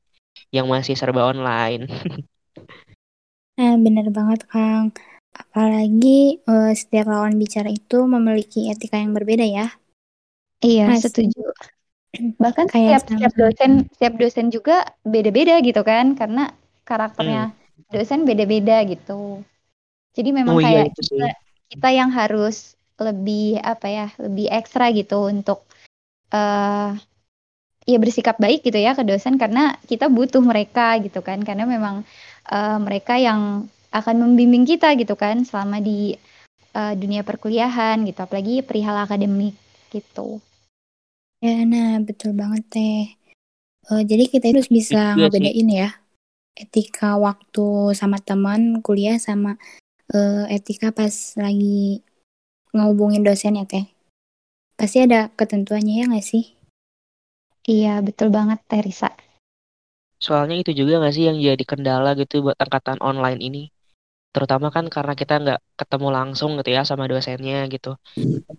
yang 0.55 0.67
masih 0.71 0.95
serba 0.95 1.27
online. 1.33 1.83
nah, 3.59 3.75
bener 3.85 4.07
banget, 4.17 4.41
Kang. 4.51 4.95
Apalagi 5.35 6.39
uh, 6.47 6.71
setiap 6.71 7.11
lawan 7.11 7.35
bicara 7.35 7.67
itu 7.67 8.07
memiliki 8.07 8.71
etika 8.71 9.03
yang 9.03 9.11
berbeda 9.11 9.43
ya. 9.43 9.67
Iya, 10.63 10.95
Mas. 10.95 11.03
setuju. 11.03 11.51
Bahkan 12.43 12.71
Kayak 12.71 13.03
setiap 13.03 13.19
setiap 13.19 13.35
dosen 13.35 13.71
setiap 13.91 14.15
dosen 14.15 14.47
juga 14.55 14.87
beda-beda 15.03 15.59
gitu 15.59 15.83
kan 15.83 16.15
karena 16.15 16.55
karakternya 16.87 17.51
hmm. 17.51 17.91
dosen 17.91 18.23
beda-beda 18.23 18.87
gitu. 18.87 19.43
Jadi 20.15 20.31
memang 20.31 20.57
oh, 20.57 20.63
iya, 20.63 20.87
kayak 20.87 20.95
kita, 20.95 21.29
kita 21.75 21.89
yang 21.91 22.11
harus 22.15 22.79
lebih 22.95 23.59
apa 23.59 23.87
ya 23.91 24.07
lebih 24.23 24.47
ekstra 24.55 24.95
gitu 24.95 25.27
untuk 25.27 25.67
uh, 26.31 26.95
ya 27.85 27.99
bersikap 27.99 28.39
baik 28.39 28.63
gitu 28.63 28.79
ya 28.79 28.95
ke 28.95 29.03
dosen 29.03 29.37
karena 29.37 29.75
kita 29.91 30.07
butuh 30.07 30.41
mereka 30.41 30.95
gitu 31.03 31.19
kan 31.21 31.43
karena 31.43 31.67
memang 31.67 32.07
uh, 32.49 32.79
mereka 32.79 33.19
yang 33.19 33.67
akan 33.95 34.27
membimbing 34.27 34.67
kita 34.67 34.91
gitu 34.99 35.15
kan 35.15 35.47
selama 35.47 35.79
di 35.79 36.19
uh, 36.75 36.95
dunia 36.99 37.23
perkuliahan 37.23 38.03
gitu 38.03 38.19
apalagi 38.27 38.67
perihal 38.67 38.99
akademik 38.99 39.55
gitu. 39.95 40.43
Ya, 41.39 41.63
nah 41.63 42.03
betul 42.03 42.35
banget 42.35 42.67
teh. 42.75 43.15
Uh, 43.87 44.03
jadi 44.03 44.27
kita 44.27 44.51
harus 44.51 44.67
bisa 44.67 45.15
iya 45.15 45.29
ngebedain 45.29 45.69
ya 45.71 45.89
etika 46.55 47.19
waktu 47.19 47.93
sama 47.99 48.23
teman 48.23 48.79
kuliah 48.81 49.19
sama 49.19 49.59
uh, 50.15 50.47
etika 50.49 50.95
pas 50.95 51.13
lagi 51.35 52.01
ngehubungin 52.71 53.27
dosen 53.27 53.59
ya 53.59 53.67
teh. 53.67 53.87
Pasti 54.75 55.03
ada 55.03 55.31
ketentuannya 55.35 55.95
ya 56.03 56.05
nggak 56.11 56.27
sih? 56.27 56.55
Iya 57.67 58.03
betul 58.03 58.35
banget 58.35 58.63
teh 58.67 58.83
Risa. 58.83 59.11
Soalnya 60.19 60.63
itu 60.65 60.73
juga 60.73 61.03
nggak 61.03 61.15
sih 61.15 61.25
yang 61.29 61.39
jadi 61.39 61.65
kendala 61.69 62.17
gitu 62.17 62.41
buat 62.41 62.57
angkatan 62.57 62.99
online 63.05 63.41
ini. 63.43 63.74
Terutama 64.35 64.67
kan 64.75 64.85
karena 64.91 65.15
kita 65.15 65.35
nggak 65.43 65.61
ketemu 65.79 66.09
langsung 66.11 66.51
gitu 66.59 66.71
ya 66.75 66.83
sama 66.83 67.07
dosennya 67.07 67.71
gitu. 67.71 67.95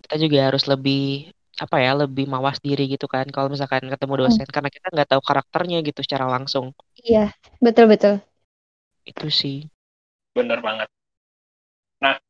Kita 0.02 0.16
juga 0.16 0.38
harus 0.48 0.64
lebih 0.64 1.30
apa 1.56 1.80
ya 1.80 1.96
lebih 1.96 2.28
mawas 2.28 2.60
diri 2.60 2.84
gitu 2.84 3.08
kan 3.08 3.24
kalau 3.32 3.48
misalkan 3.48 3.88
ketemu 3.88 4.12
hmm. 4.12 4.22
dosen 4.28 4.44
hmm. 4.44 4.52
karena 4.52 4.68
kita 4.68 4.86
nggak 4.92 5.08
tahu 5.08 5.22
karakternya 5.24 5.80
gitu 5.80 6.04
secara 6.04 6.28
langsung 6.28 6.76
iya 7.00 7.32
betul 7.64 7.88
betul 7.88 8.20
itu 9.08 9.26
sih 9.32 9.58
bener 10.36 10.60
banget 10.60 10.84
nah 11.96 12.20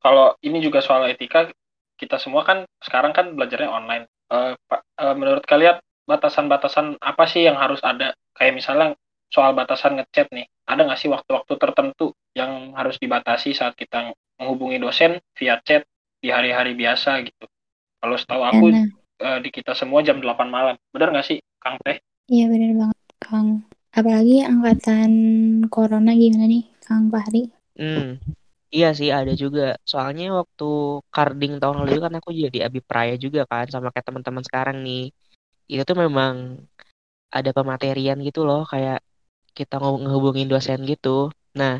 kalau 0.00 0.32
ini 0.40 0.64
juga 0.64 0.80
soal 0.80 1.04
etika 1.12 1.52
kita 2.00 2.16
semua 2.16 2.40
kan 2.48 2.64
sekarang 2.80 3.12
kan 3.12 3.36
belajarnya 3.36 3.68
online 3.68 4.04
uh, 4.32 4.56
uh, 4.72 5.14
menurut 5.14 5.44
kalian 5.44 5.76
batasan-batasan 6.08 6.96
apa 7.04 7.24
sih 7.28 7.44
yang 7.44 7.60
harus 7.60 7.84
ada 7.84 8.16
kayak 8.32 8.56
misalnya 8.56 8.96
soal 9.28 9.52
batasan 9.52 10.00
ngechat 10.00 10.32
nih 10.32 10.48
ada 10.64 10.80
nggak 10.84 11.00
sih 11.00 11.12
waktu-waktu 11.12 11.54
tertentu 11.60 12.16
yang 12.32 12.72
harus 12.72 12.96
dibatasi 12.96 13.52
saat 13.52 13.76
kita 13.76 14.16
menghubungi 14.40 14.80
dosen 14.80 15.20
via 15.36 15.60
chat 15.60 15.84
di 16.18 16.32
hari-hari 16.32 16.72
biasa 16.72 17.20
gitu 17.24 17.46
kalau 18.04 18.20
setahu 18.20 18.42
aku 18.44 18.66
uh, 19.24 19.38
di 19.40 19.48
kita 19.48 19.72
semua 19.72 20.04
jam 20.04 20.20
8 20.20 20.52
malam. 20.52 20.76
Benar 20.92 21.08
nggak 21.16 21.24
sih, 21.24 21.38
Kang 21.56 21.80
Teh? 21.80 21.96
Iya, 22.28 22.52
benar 22.52 22.70
banget, 22.76 23.00
Kang. 23.16 23.48
Apalagi 23.96 24.44
angkatan 24.44 25.12
corona 25.72 26.12
gimana 26.12 26.44
nih, 26.44 26.68
Kang 26.84 27.08
Fahri? 27.08 27.48
Hmm, 27.80 28.20
iya 28.68 28.92
sih 28.92 29.08
ada 29.08 29.32
juga. 29.32 29.80
Soalnya 29.88 30.36
waktu 30.36 31.00
carding 31.08 31.56
tahun 31.56 31.88
lalu 31.88 31.96
kan 32.04 32.12
aku 32.20 32.28
jadi 32.36 32.68
abi 32.68 32.84
praya 32.84 33.16
juga 33.16 33.48
kan 33.48 33.72
sama 33.72 33.88
kayak 33.88 34.04
teman-teman 34.04 34.44
sekarang 34.44 34.84
nih. 34.84 35.08
Itu 35.64 35.88
tuh 35.88 35.96
memang 35.96 36.60
ada 37.32 37.50
pematerian 37.56 38.20
gitu 38.20 38.44
loh, 38.44 38.68
kayak 38.68 39.00
kita 39.58 39.74
ngehubungin 40.02 40.48
dosen 40.52 40.78
gitu. 40.90 41.08
Nah, 41.60 41.74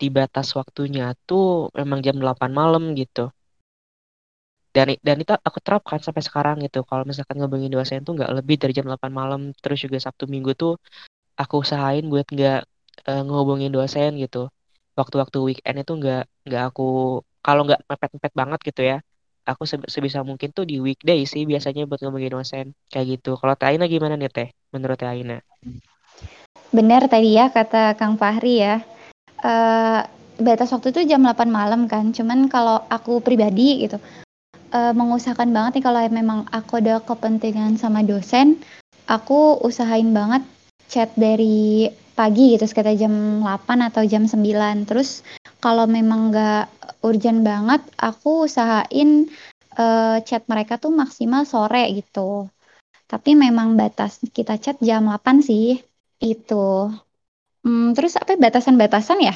di 0.00 0.06
batas 0.16 0.48
waktunya 0.58 1.04
tuh 1.28 1.44
memang 1.78 1.98
jam 2.06 2.16
8 2.22 2.50
malam 2.60 2.82
gitu. 3.00 3.20
Dan 4.76 4.86
dan 5.06 5.16
itu 5.22 5.32
aku 5.48 5.58
terapkan 5.66 6.00
sampai 6.06 6.22
sekarang 6.28 6.56
gitu. 6.64 6.78
Kalau 6.88 7.04
misalkan 7.10 7.36
ngobongin 7.40 7.72
dosen 7.76 8.00
tuh 8.06 8.12
nggak 8.16 8.30
lebih 8.38 8.56
dari 8.62 8.72
jam 8.78 8.86
8 8.90 9.12
malam. 9.20 9.40
Terus 9.62 9.78
juga 9.84 9.98
Sabtu 10.06 10.24
Minggu 10.32 10.50
tuh 10.62 10.72
aku 11.42 11.54
usahain 11.64 12.04
buat 12.12 12.26
nggak 12.34 12.58
uh, 13.08 13.22
ngehubungin 13.26 13.72
dosen 13.76 14.10
gitu. 14.22 14.38
Waktu-waktu 14.98 15.38
weekend 15.46 15.76
itu 15.82 15.92
nggak 16.00 16.22
nggak 16.48 16.62
aku 16.68 16.82
kalau 17.46 17.60
nggak 17.66 17.80
mepet-mepet 17.90 18.32
banget 18.40 18.60
gitu 18.68 18.82
ya 18.90 18.96
aku 19.50 19.62
sebisa 19.66 20.20
mungkin 20.22 20.48
tuh 20.56 20.64
di 20.70 20.78
weekday 20.86 21.20
sih 21.32 21.42
biasanya 21.50 21.82
buat 21.90 22.00
ngomongin 22.02 22.32
dosen 22.36 22.66
kayak 22.92 23.06
gitu. 23.18 23.28
Kalau 23.40 23.54
Teh 23.60 23.74
gimana 23.94 24.14
nih 24.20 24.30
Teh? 24.36 24.48
Menurut 24.74 24.96
Teh 25.00 25.10
Aina 25.10 25.36
benar 26.72 27.06
tadi 27.06 27.36
ya 27.36 27.52
kata 27.52 27.94
Kang 28.00 28.16
Fahri 28.16 28.64
ya 28.64 28.80
uh, 29.44 30.00
batas 30.40 30.72
waktu 30.72 30.90
itu 30.90 31.04
jam 31.04 31.22
8 31.22 31.46
malam 31.52 31.84
kan 31.86 32.10
cuman 32.10 32.48
kalau 32.48 32.82
aku 32.88 33.20
pribadi 33.20 33.84
gitu 33.84 34.00
uh, 34.72 34.92
mengusahakan 34.96 35.52
banget 35.52 35.80
nih 35.80 35.84
kalau 35.84 36.00
memang 36.08 36.38
aku 36.50 36.80
ada 36.80 36.98
kepentingan 37.04 37.76
sama 37.76 38.00
dosen, 38.02 38.58
aku 39.06 39.60
usahain 39.62 40.10
banget 40.10 40.42
chat 40.88 41.12
dari 41.16 41.88
pagi 42.12 42.56
gitu 42.56 42.64
sekitar 42.68 42.96
jam 42.96 43.44
8 43.44 43.88
atau 43.92 44.02
jam 44.08 44.24
9. 44.24 44.88
Terus 44.88 45.22
kalau 45.62 45.86
memang 45.86 46.32
nggak 46.32 46.66
urgent 47.04 47.44
banget, 47.44 47.80
aku 48.00 48.48
usahain 48.48 49.28
uh, 49.76 50.18
chat 50.24 50.42
mereka 50.48 50.80
tuh 50.80 50.90
maksimal 50.92 51.44
sore 51.44 51.86
gitu. 51.92 52.48
Tapi 53.06 53.36
memang 53.36 53.76
batas 53.76 54.20
kita 54.32 54.56
chat 54.56 54.80
jam 54.80 55.08
8 55.08 55.44
sih. 55.44 55.80
Itu. 56.22 56.94
Hmm, 57.66 57.94
terus 57.98 58.14
apa 58.14 58.38
batasan-batasan 58.38 59.18
ya? 59.26 59.34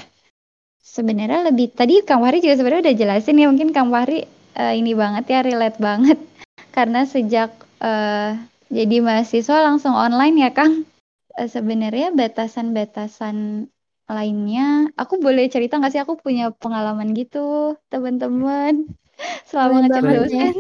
Sebenarnya 0.79 1.51
lebih 1.51 1.75
tadi 1.75 1.99
Kang 2.07 2.23
Wari 2.23 2.39
juga 2.39 2.63
sebenarnya 2.63 2.91
udah 2.91 2.97
jelasin 2.97 3.43
ya 3.43 3.51
mungkin 3.51 3.75
Kang 3.75 3.91
Wari 3.91 4.23
uh, 4.55 4.75
ini 4.75 4.95
banget 4.95 5.25
ya 5.27 5.41
relate 5.43 5.83
banget 5.83 6.19
karena 6.77 7.03
sejak 7.03 7.51
uh, 7.83 8.39
jadi 8.71 9.03
mahasiswa 9.03 9.67
langsung 9.67 9.99
online 9.99 10.47
ya 10.47 10.51
Kang. 10.55 10.87
Uh, 11.35 11.51
sebenarnya 11.51 12.15
batasan-batasan 12.15 13.67
lainnya, 14.07 14.87
aku 14.95 15.19
boleh 15.19 15.51
cerita 15.51 15.83
nggak 15.83 15.91
sih 15.91 16.03
aku 16.03 16.15
punya 16.23 16.55
pengalaman 16.55 17.11
gitu 17.19 17.75
teman-teman 17.91 18.87
selama 19.51 19.91
ngechat 19.91 20.07
dosen. 20.07 20.55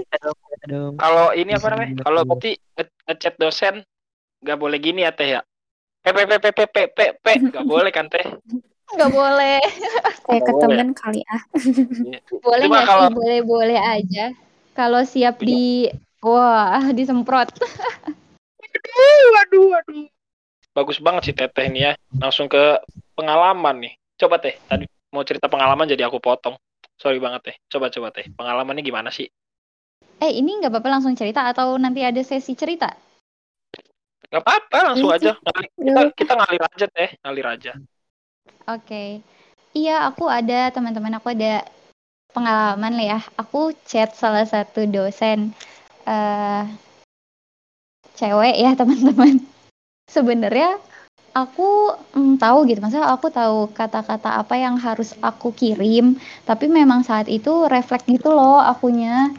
Kalau 0.98 1.26
ini 1.38 1.50
apa 1.54 1.66
namanya? 1.70 2.02
Kalau 2.02 2.22
berarti 2.26 2.58
ngechat 3.06 3.34
dosen 3.38 3.74
nggak 4.42 4.58
boleh 4.58 4.78
gini 4.82 5.06
ya 5.06 5.14
teh 5.14 5.38
ya? 5.38 5.42
PPPPPPP 6.14 7.24
nggak 7.50 7.66
boleh 7.66 7.90
kan 7.90 8.06
teh? 8.06 8.22
Nggak 8.94 9.10
boleh. 9.10 9.58
Kayak 10.26 10.42
ke 10.46 10.52
temen 10.62 10.88
kali 10.94 11.20
ah. 11.26 11.42
boleh 12.30 12.64
nggak 12.70 12.86
kalau... 12.86 13.08
Boleh 13.10 13.40
boleh 13.42 13.78
aja. 13.78 14.30
Kalau 14.76 15.02
siap 15.02 15.42
di 15.42 15.90
wah 16.22 16.84
disemprot. 16.94 17.50
waduh, 18.86 19.26
waduh, 19.34 19.64
waduh. 19.74 20.06
Bagus 20.76 21.00
banget 21.00 21.32
sih 21.32 21.34
Teteh 21.34 21.66
ini 21.66 21.90
ya. 21.90 21.92
Langsung 22.20 22.46
ke 22.46 22.78
pengalaman 23.16 23.80
nih. 23.82 23.92
Coba 24.20 24.38
Teh, 24.38 24.54
tadi 24.68 24.84
mau 25.10 25.24
cerita 25.24 25.48
pengalaman 25.48 25.88
jadi 25.88 26.06
aku 26.06 26.20
potong. 26.20 26.54
Sorry 27.00 27.18
banget 27.18 27.40
Teh. 27.50 27.56
Coba 27.72 27.88
coba 27.88 28.12
Teh. 28.12 28.28
Pengalamannya 28.30 28.84
gimana 28.84 29.08
sih? 29.10 29.26
Eh, 30.16 30.32
ini 30.32 30.60
nggak 30.60 30.72
apa-apa 30.72 31.00
langsung 31.00 31.12
cerita 31.16 31.44
atau 31.48 31.76
nanti 31.76 32.00
ada 32.04 32.20
sesi 32.24 32.56
cerita? 32.56 32.92
Gak 34.26 34.42
apa-apa, 34.42 34.78
langsung 34.92 35.10
iya 35.14 35.18
aja. 35.18 35.32
Kita, 35.76 36.00
kita 36.14 36.32
ngalir 36.34 36.62
aja 36.66 36.86
Teh, 36.90 37.10
ngalir 37.22 37.46
aja. 37.46 37.72
Oke. 38.66 39.22
Iya, 39.76 40.08
aku 40.08 40.26
ada 40.26 40.72
teman-teman 40.72 41.20
aku 41.20 41.30
ada 41.36 41.62
pengalaman 42.34 42.92
lah 42.96 43.06
ya. 43.16 43.20
Aku 43.38 43.70
chat 43.86 44.12
salah 44.16 44.44
satu 44.48 44.88
dosen 44.88 45.54
uh, 46.08 46.64
cewek 48.16 48.56
ya 48.56 48.72
teman-teman. 48.80 49.42
sebenarnya 50.06 50.78
aku 51.36 51.92
mm, 52.16 52.40
tahu 52.40 52.64
gitu 52.70 52.80
maksudnya 52.80 53.10
aku 53.12 53.28
tahu 53.28 53.68
kata-kata 53.74 54.40
apa 54.40 54.54
yang 54.56 54.80
harus 54.80 55.12
aku 55.20 55.52
kirim 55.52 56.16
tapi 56.48 56.70
memang 56.70 57.04
saat 57.04 57.28
itu 57.28 57.68
refleks 57.68 58.08
gitu 58.08 58.32
loh 58.32 58.62
akunya 58.62 59.34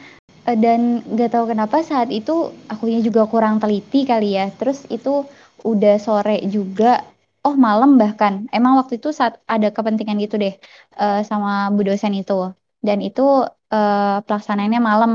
dan 0.55 1.03
gak 1.03 1.35
tahu 1.35 1.51
kenapa 1.51 1.83
saat 1.83 2.07
itu 2.07 2.55
akunya 2.71 3.03
juga 3.03 3.27
kurang 3.27 3.59
teliti 3.59 4.07
kali 4.07 4.39
ya. 4.39 4.47
Terus 4.55 4.87
itu 4.87 5.27
udah 5.67 5.99
sore 5.99 6.39
juga. 6.47 7.03
Oh 7.43 7.59
malam 7.59 7.99
bahkan. 7.99 8.47
Emang 8.55 8.79
waktu 8.79 8.99
itu 8.99 9.11
saat 9.11 9.43
ada 9.43 9.67
kepentingan 9.75 10.15
gitu 10.23 10.39
deh 10.39 10.55
uh, 10.95 11.19
sama 11.27 11.67
bu 11.75 11.83
dosen 11.83 12.15
itu. 12.15 12.55
Dan 12.79 13.03
itu 13.03 13.43
uh, 13.47 14.17
pelaksanaannya 14.23 14.79
malam. 14.79 15.11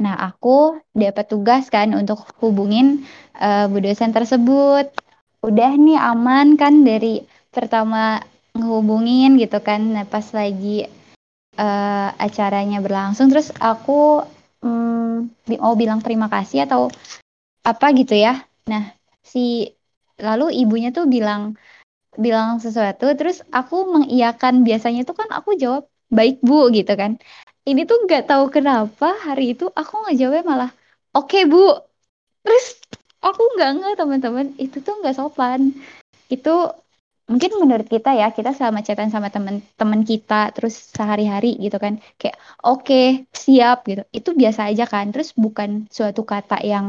Nah 0.00 0.14
aku 0.16 0.80
dapat 0.96 1.28
tugas 1.28 1.68
kan 1.68 1.92
untuk 1.92 2.24
hubungin 2.40 3.04
uh, 3.36 3.68
bu 3.68 3.84
dosen 3.84 4.16
tersebut. 4.16 4.88
Udah 5.44 5.76
nih 5.76 6.00
aman 6.00 6.56
kan 6.56 6.88
dari 6.88 7.20
pertama 7.52 8.24
ngehubungin 8.56 9.36
gitu 9.36 9.60
kan. 9.60 9.92
Nah 9.92 10.08
pas 10.08 10.24
lagi 10.32 10.88
uh, 11.58 12.08
acaranya 12.16 12.78
berlangsung 12.80 13.28
terus 13.28 13.52
aku 13.58 14.24
mau 15.48 15.74
bilang 15.74 16.00
terima 16.04 16.26
kasih 16.30 16.66
atau 16.66 16.92
apa 17.64 17.86
gitu 17.94 18.14
ya. 18.16 18.44
Nah, 18.70 18.92
si 19.22 19.72
lalu 20.18 20.50
ibunya 20.62 20.90
tuh 20.90 21.06
bilang 21.06 21.54
bilang 22.18 22.58
sesuatu 22.58 23.06
terus 23.14 23.46
aku 23.54 23.86
mengiyakan 23.94 24.66
biasanya 24.66 25.06
tuh 25.06 25.14
kan 25.14 25.30
aku 25.30 25.54
jawab 25.54 25.86
baik 26.10 26.42
bu 26.42 26.72
gitu 26.74 26.92
kan. 26.98 27.20
Ini 27.68 27.84
tuh 27.84 28.08
nggak 28.08 28.26
tahu 28.30 28.44
kenapa 28.48 29.12
hari 29.26 29.52
itu 29.54 29.68
aku 29.70 29.92
nggak 30.02 30.16
jawabnya 30.18 30.44
malah 30.44 30.70
oke 31.14 31.28
okay, 31.28 31.42
bu. 31.44 31.78
Terus 32.42 32.80
aku 33.20 33.42
nggak 33.54 33.70
nggak 33.78 33.94
teman-teman. 34.00 34.46
Itu 34.56 34.80
tuh 34.80 34.98
nggak 35.00 35.16
sopan. 35.18 35.76
Itu 36.32 36.72
mungkin 37.30 37.50
menurut 37.62 37.86
kita 37.94 38.10
ya 38.20 38.26
kita 38.36 38.50
selama 38.56 38.80
chatan 38.86 39.12
sama 39.14 39.28
teman-teman 39.34 40.00
kita 40.10 40.34
terus 40.56 40.74
sehari-hari 40.96 41.60
gitu 41.64 41.76
kan 41.84 42.00
kayak 42.20 42.36
oke 42.64 42.82
okay, 42.88 43.04
siap 43.44 43.76
gitu. 43.88 44.02
Itu 44.18 44.30
biasa 44.40 44.60
aja 44.72 44.84
kan 44.88 45.12
terus 45.12 45.28
bukan 45.44 45.70
suatu 45.92 46.22
kata 46.24 46.56
yang 46.64 46.86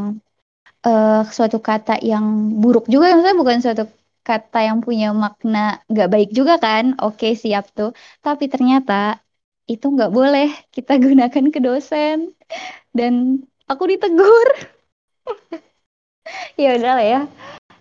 uh, 0.88 1.28
suatu 1.28 1.58
kata 1.60 2.00
yang 2.12 2.26
buruk 2.62 2.86
juga 2.94 3.06
maksudnya 3.14 3.38
bukan 3.42 3.58
suatu 3.66 3.84
kata 4.30 4.58
yang 4.68 4.80
punya 4.86 5.08
makna 5.24 5.82
nggak 5.92 6.10
baik 6.14 6.30
juga 6.38 6.54
kan 6.66 6.96
oke 7.04 7.20
okay, 7.20 7.32
siap 7.44 7.66
tuh. 7.78 7.92
Tapi 8.26 8.46
ternyata 8.54 9.20
itu 9.68 9.86
nggak 9.96 10.12
boleh 10.18 10.48
kita 10.76 10.92
gunakan 11.06 11.46
ke 11.54 11.60
dosen 11.60 12.18
dan 12.98 13.44
aku 13.72 13.84
ditegur. 13.92 14.50
Ya 16.62 16.78
udah 16.78 16.94
lah 16.94 17.06
ya 17.14 17.22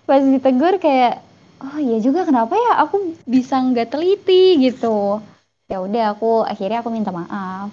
pas 0.09 0.25
ditegur 0.25 0.81
kayak 0.81 1.21
oh 1.65 1.79
iya 1.79 1.97
juga 2.07 2.21
kenapa 2.29 2.55
ya? 2.55 2.71
Aku 2.87 2.97
bisa 3.35 3.55
nggak 3.59 3.91
teliti 3.93 4.59
gitu. 4.65 5.23
Ya 5.71 5.77
udah 5.85 6.17
aku 6.17 6.47
akhirnya 6.47 6.79
aku 6.81 6.91
minta 6.95 7.11
maaf. 7.13 7.69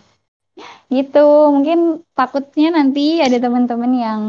Gitu 0.89 1.25
mungkin 1.55 2.05
takutnya 2.17 2.67
nanti 2.77 3.19
ada 3.25 3.37
teman-teman 3.39 3.91
yang 4.05 4.21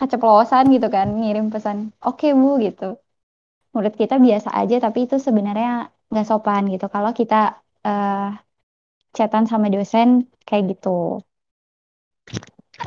keceplosan 0.00 0.64
gitu 0.74 0.88
kan 0.90 1.08
ngirim 1.20 1.46
pesan 1.54 1.94
oke 2.02 2.18
okay, 2.22 2.30
bu 2.34 2.58
gitu. 2.66 2.98
Menurut 3.72 3.94
kita 3.96 4.16
biasa 4.20 4.48
aja 4.60 4.76
tapi 4.84 4.98
itu 5.06 5.16
sebenarnya 5.16 5.88
nggak 6.10 6.26
sopan 6.28 6.68
gitu. 6.72 6.86
Kalau 6.92 7.10
kita 7.16 7.62
uh, 7.88 8.36
chatan 9.16 9.44
sama 9.50 9.66
dosen 9.72 10.28
kayak 10.48 10.76
gitu. 10.76 11.20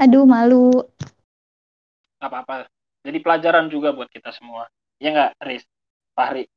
Aduh 0.02 0.26
malu. 0.26 0.84
Apa-apa. 2.22 2.68
Jadi 3.06 3.18
pelajaran 3.22 3.70
juga 3.70 3.94
buat 3.94 4.10
kita 4.10 4.34
semua. 4.34 4.66
Ya 4.98 5.14
nggak 5.14 5.32
Riz 5.46 5.66
Fahri. 6.16 6.48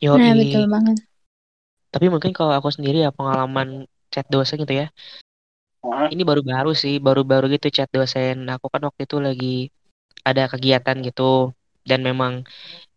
Yo, 0.00 0.16
nah, 0.16 0.32
betul 0.32 0.64
banget. 0.72 0.96
Tapi 1.92 2.06
mungkin 2.08 2.32
kalau 2.32 2.56
aku 2.56 2.72
sendiri 2.72 3.04
ya 3.04 3.12
pengalaman 3.12 3.84
chat 4.08 4.24
dosen 4.32 4.64
gitu 4.64 4.74
ya. 4.82 4.86
Wah. 5.84 6.08
Ini 6.08 6.22
baru-baru 6.24 6.72
sih, 6.72 6.96
baru-baru 6.96 7.44
gitu 7.54 7.68
chat 7.68 7.92
dosen. 7.92 8.48
Aku 8.48 8.72
kan 8.72 8.80
waktu 8.88 9.04
itu 9.04 9.16
lagi 9.20 9.68
ada 10.24 10.48
kegiatan 10.48 10.96
gitu 11.04 11.52
dan 11.84 12.00
memang 12.04 12.44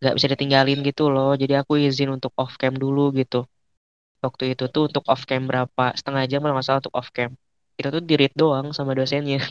nggak 0.00 0.14
bisa 0.16 0.28
ditinggalin 0.32 0.80
gitu 0.88 1.12
loh. 1.12 1.36
Jadi 1.36 1.52
aku 1.60 1.76
izin 1.76 2.08
untuk 2.16 2.32
off 2.40 2.56
cam 2.56 2.72
dulu 2.72 3.12
gitu. 3.20 3.44
Waktu 4.24 4.56
itu 4.56 4.64
tuh 4.72 4.88
untuk 4.88 5.04
off 5.12 5.22
cam 5.28 5.44
berapa 5.44 5.84
setengah 5.98 6.24
jam 6.30 6.40
kalau 6.40 6.56
nggak 6.56 6.66
salah 6.66 6.80
untuk 6.80 6.96
off 6.96 7.08
cam. 7.12 7.30
Itu 7.76 7.88
tuh 7.92 8.00
di 8.00 8.14
read 8.16 8.32
doang 8.32 8.72
sama 8.72 8.96
dosennya. 8.96 9.44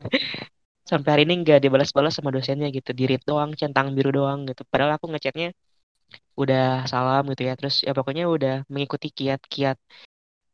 Sampai 0.90 1.08
hari 1.12 1.22
ini 1.28 1.44
nggak 1.44 1.64
dibalas-balas 1.64 2.16
sama 2.16 2.32
dosennya 2.32 2.68
gitu. 2.72 2.90
Di 2.96 3.04
read 3.08 3.22
doang, 3.28 3.52
centang 3.60 3.92
biru 3.96 4.10
doang 4.12 4.48
gitu. 4.48 4.64
Padahal 4.68 4.96
aku 4.96 5.06
ngechatnya 5.12 5.52
udah 6.42 6.60
salam 6.92 7.22
gitu 7.30 7.42
ya. 7.48 7.52
Terus 7.58 7.74
ya 7.86 7.92
pokoknya 7.98 8.24
udah 8.34 8.52
mengikuti 8.72 9.08
kiat-kiat 9.18 9.76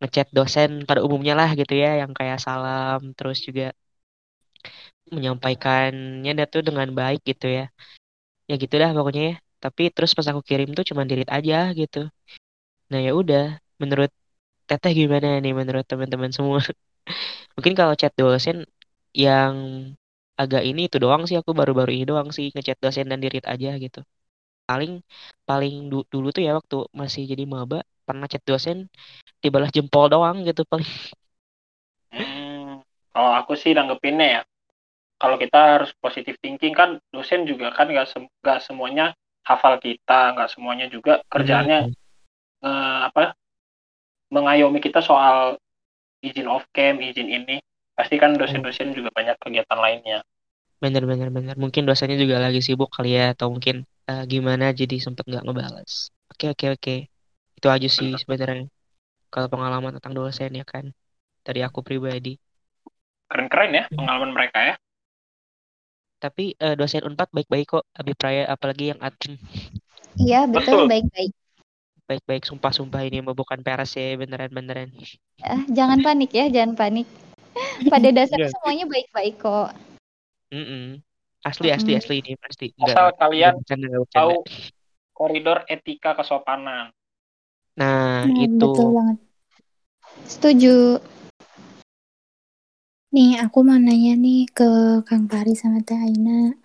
ngechat 0.01 0.29
dosen 0.37 0.71
pada 0.89 1.01
umumnya 1.07 1.35
lah 1.41 1.51
gitu 1.61 1.75
ya 1.85 1.89
yang 2.03 2.13
kayak 2.19 2.39
salam 2.47 3.01
terus 3.19 3.39
juga 3.49 3.65
menyampaikannya 5.15 6.45
tuh 6.53 6.63
dengan 6.69 6.89
baik 6.99 7.21
gitu 7.31 7.47
ya. 7.59 7.63
Ya 8.51 8.55
gitu 8.63 8.75
dah 8.83 8.91
pokoknya 8.99 9.23
ya. 9.31 9.35
Tapi 9.65 9.83
terus 9.95 10.13
pas 10.17 10.29
aku 10.33 10.43
kirim 10.51 10.69
tuh 10.79 10.85
cuma 10.91 11.03
dirit 11.11 11.29
aja 11.37 11.57
gitu. 11.81 11.99
Nah 12.91 13.01
ya 13.07 13.11
udah 13.21 13.41
menurut 13.83 14.11
teteh 14.71 14.93
gimana 15.01 15.27
nih 15.45 15.53
menurut 15.61 15.85
teman-teman 15.91 16.33
semua? 16.37 16.61
Mungkin 17.57 17.75
kalau 17.81 17.95
chat 18.01 18.13
dosen 18.21 18.57
yang 19.25 19.55
agak 20.43 20.63
ini 20.71 20.81
itu 20.89 20.97
doang 21.05 21.23
sih 21.29 21.37
aku 21.41 21.53
baru-baru 21.61 21.91
ini 21.97 22.05
doang 22.13 22.29
sih 22.37 22.47
ngechat 22.55 22.79
dosen 22.85 23.07
dan 23.11 23.19
dirit 23.25 23.45
aja 23.53 23.69
gitu 23.85 24.01
paling 24.65 25.05
paling 25.45 25.93
du 25.93 26.05
dulu 26.09 26.33
tuh 26.33 26.43
ya 26.45 26.57
waktu 26.57 26.89
masih 26.97 27.29
jadi 27.29 27.45
maba 27.45 27.85
pernah 28.05 28.29
chat 28.29 28.45
dosen 28.45 28.89
dibalas 29.41 29.73
jempol 29.73 30.09
doang 30.09 30.45
gitu 30.45 30.65
paling. 30.69 30.89
Hmm, 32.13 32.81
kalau 33.13 33.33
aku 33.37 33.57
sih 33.57 33.73
nanggepinnya 33.77 34.41
ya 34.41 34.43
kalau 35.21 35.37
kita 35.41 35.81
harus 35.81 35.91
positif 36.01 36.37
thinking 36.43 36.77
kan 36.77 37.01
dosen 37.09 37.49
juga 37.49 37.73
kan 37.73 37.89
nggak 37.89 38.09
se 38.09 38.19
gak 38.45 38.61
semuanya 38.61 39.17
hafal 39.45 39.81
kita 39.81 40.37
nggak 40.37 40.51
semuanya 40.53 40.87
juga 40.93 41.25
kerjaannya 41.33 41.89
hmm. 41.89 41.95
eh, 42.65 43.01
apa 43.09 43.33
mengayomi 44.33 44.81
kita 44.83 45.01
soal 45.05 45.57
izin 46.25 46.49
off 46.49 46.65
cam 46.73 46.99
izin 46.99 47.29
ini 47.29 47.61
pasti 47.95 48.19
kan 48.19 48.35
dosen-dosen 48.35 48.91
juga 48.91 49.15
banyak 49.15 49.39
kegiatan 49.39 49.79
lainnya. 49.79 50.19
Bener 50.83 51.07
bener 51.07 51.31
bener 51.31 51.55
mungkin 51.55 51.87
dosennya 51.87 52.19
juga 52.19 52.43
lagi 52.43 52.59
sibuk 52.59 52.91
kali 52.91 53.15
ya 53.15 53.33
atau 53.33 53.55
mungkin 53.55 53.87
uh, 54.11 54.25
gimana 54.29 54.73
jadi 54.73 54.97
sempet 55.01 55.25
nggak 55.29 55.45
ngebalas 55.45 56.15
oke 56.35 56.47
oke 56.51 56.67
oke. 56.75 56.97
Itu 57.55 57.67
aja 57.71 57.89
sih 57.89 58.13
sebenarnya 58.19 58.67
kalau 59.31 59.49
pengalaman 59.49 59.95
tentang 59.97 60.15
dosen 60.15 60.53
ya 60.53 60.67
kan 60.67 60.91
dari 61.47 61.63
aku 61.63 61.81
pribadi. 61.81 62.37
Keren-keren 63.31 63.71
ya 63.73 63.85
pengalaman 63.95 64.35
mereka 64.35 64.59
ya. 64.61 64.75
Tapi 66.19 66.57
uh, 66.59 66.75
dosen 66.75 67.05
unpad 67.07 67.31
baik-baik 67.31 67.79
kok 67.79 67.85
Abi 67.95 68.13
Praya 68.17 68.49
apalagi 68.49 68.93
yang 68.93 69.01
admin 69.01 69.39
iya 70.19 70.47
betul 70.47 70.87
baik-baik. 70.87 71.33
Baik-baik 72.05 72.45
sumpah-sumpah 72.45 73.01
ini 73.09 73.25
mau 73.25 73.33
bukan 73.33 73.65
peres 73.65 73.97
ya 73.97 74.13
beneran-beneran 74.21 74.93
eh, 75.41 75.63
jangan 75.73 76.05
panik 76.05 76.31
ya 76.37 76.53
jangan 76.53 76.77
panik. 76.77 77.09
Pada 77.93 78.09
dasarnya 78.11 78.51
iya. 78.51 78.55
semuanya 78.55 78.85
baik-baik 78.91 79.35
kok. 79.41 79.71
Mm 80.53 80.65
-mm. 80.65 80.87
Asli, 81.45 81.69
asli, 81.69 81.93
mm. 81.93 82.01
asli 82.01 82.15
ini 82.25 82.33
pasti. 82.41 82.67
Asal 82.81 83.13
kalian 83.21 83.61
tahu 84.09 84.41
koridor 85.13 85.69
etika 85.69 86.17
kesopanan. 86.17 86.89
Nah, 87.77 88.25
nah 88.25 88.41
itu. 88.41 88.65
Betul 88.65 88.89
banget. 88.97 89.19
Setuju. 90.25 90.77
Nih, 93.15 93.39
aku 93.39 93.63
mau 93.63 93.79
nanya 93.79 94.19
nih 94.19 94.49
ke 94.51 95.05
Kang 95.07 95.31
Pari 95.31 95.55
sama 95.55 95.85
Teh 95.85 95.95
Aina. 95.95 96.57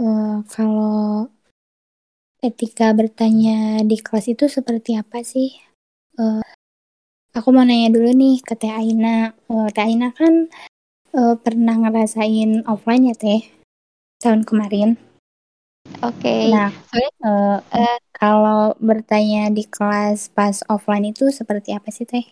Uh, 0.00 0.40
kalau 0.48 1.28
etika 2.40 2.96
bertanya 2.96 3.84
di 3.84 4.00
kelas 4.00 4.32
itu 4.32 4.48
seperti 4.48 4.96
apa 4.96 5.20
sih? 5.22 5.54
Uh, 6.16 6.42
aku 7.36 7.52
mau 7.52 7.62
nanya 7.62 7.92
dulu 7.92 8.10
nih 8.16 8.40
ke 8.42 8.56
Teh 8.56 8.72
Aina. 8.72 9.36
Uh, 9.46 9.68
Teh 9.70 9.84
Aina 9.86 10.10
kan 10.10 10.48
uh, 11.14 11.36
pernah 11.38 11.76
ngerasain 11.86 12.64
offline 12.66 13.12
ya 13.12 13.14
Teh? 13.14 13.59
Tahun 14.20 14.44
kemarin. 14.44 15.00
Oke. 16.04 16.22
Okay. 16.22 16.52
Nah, 16.52 16.70
uh, 17.24 17.58
uh, 17.60 17.98
kalau 18.12 18.76
bertanya 18.78 19.48
di 19.48 19.64
kelas 19.64 20.28
pas 20.30 20.60
offline 20.68 21.10
itu 21.10 21.32
seperti 21.32 21.72
apa 21.72 21.88
sih 21.88 22.04
teh? 22.04 22.24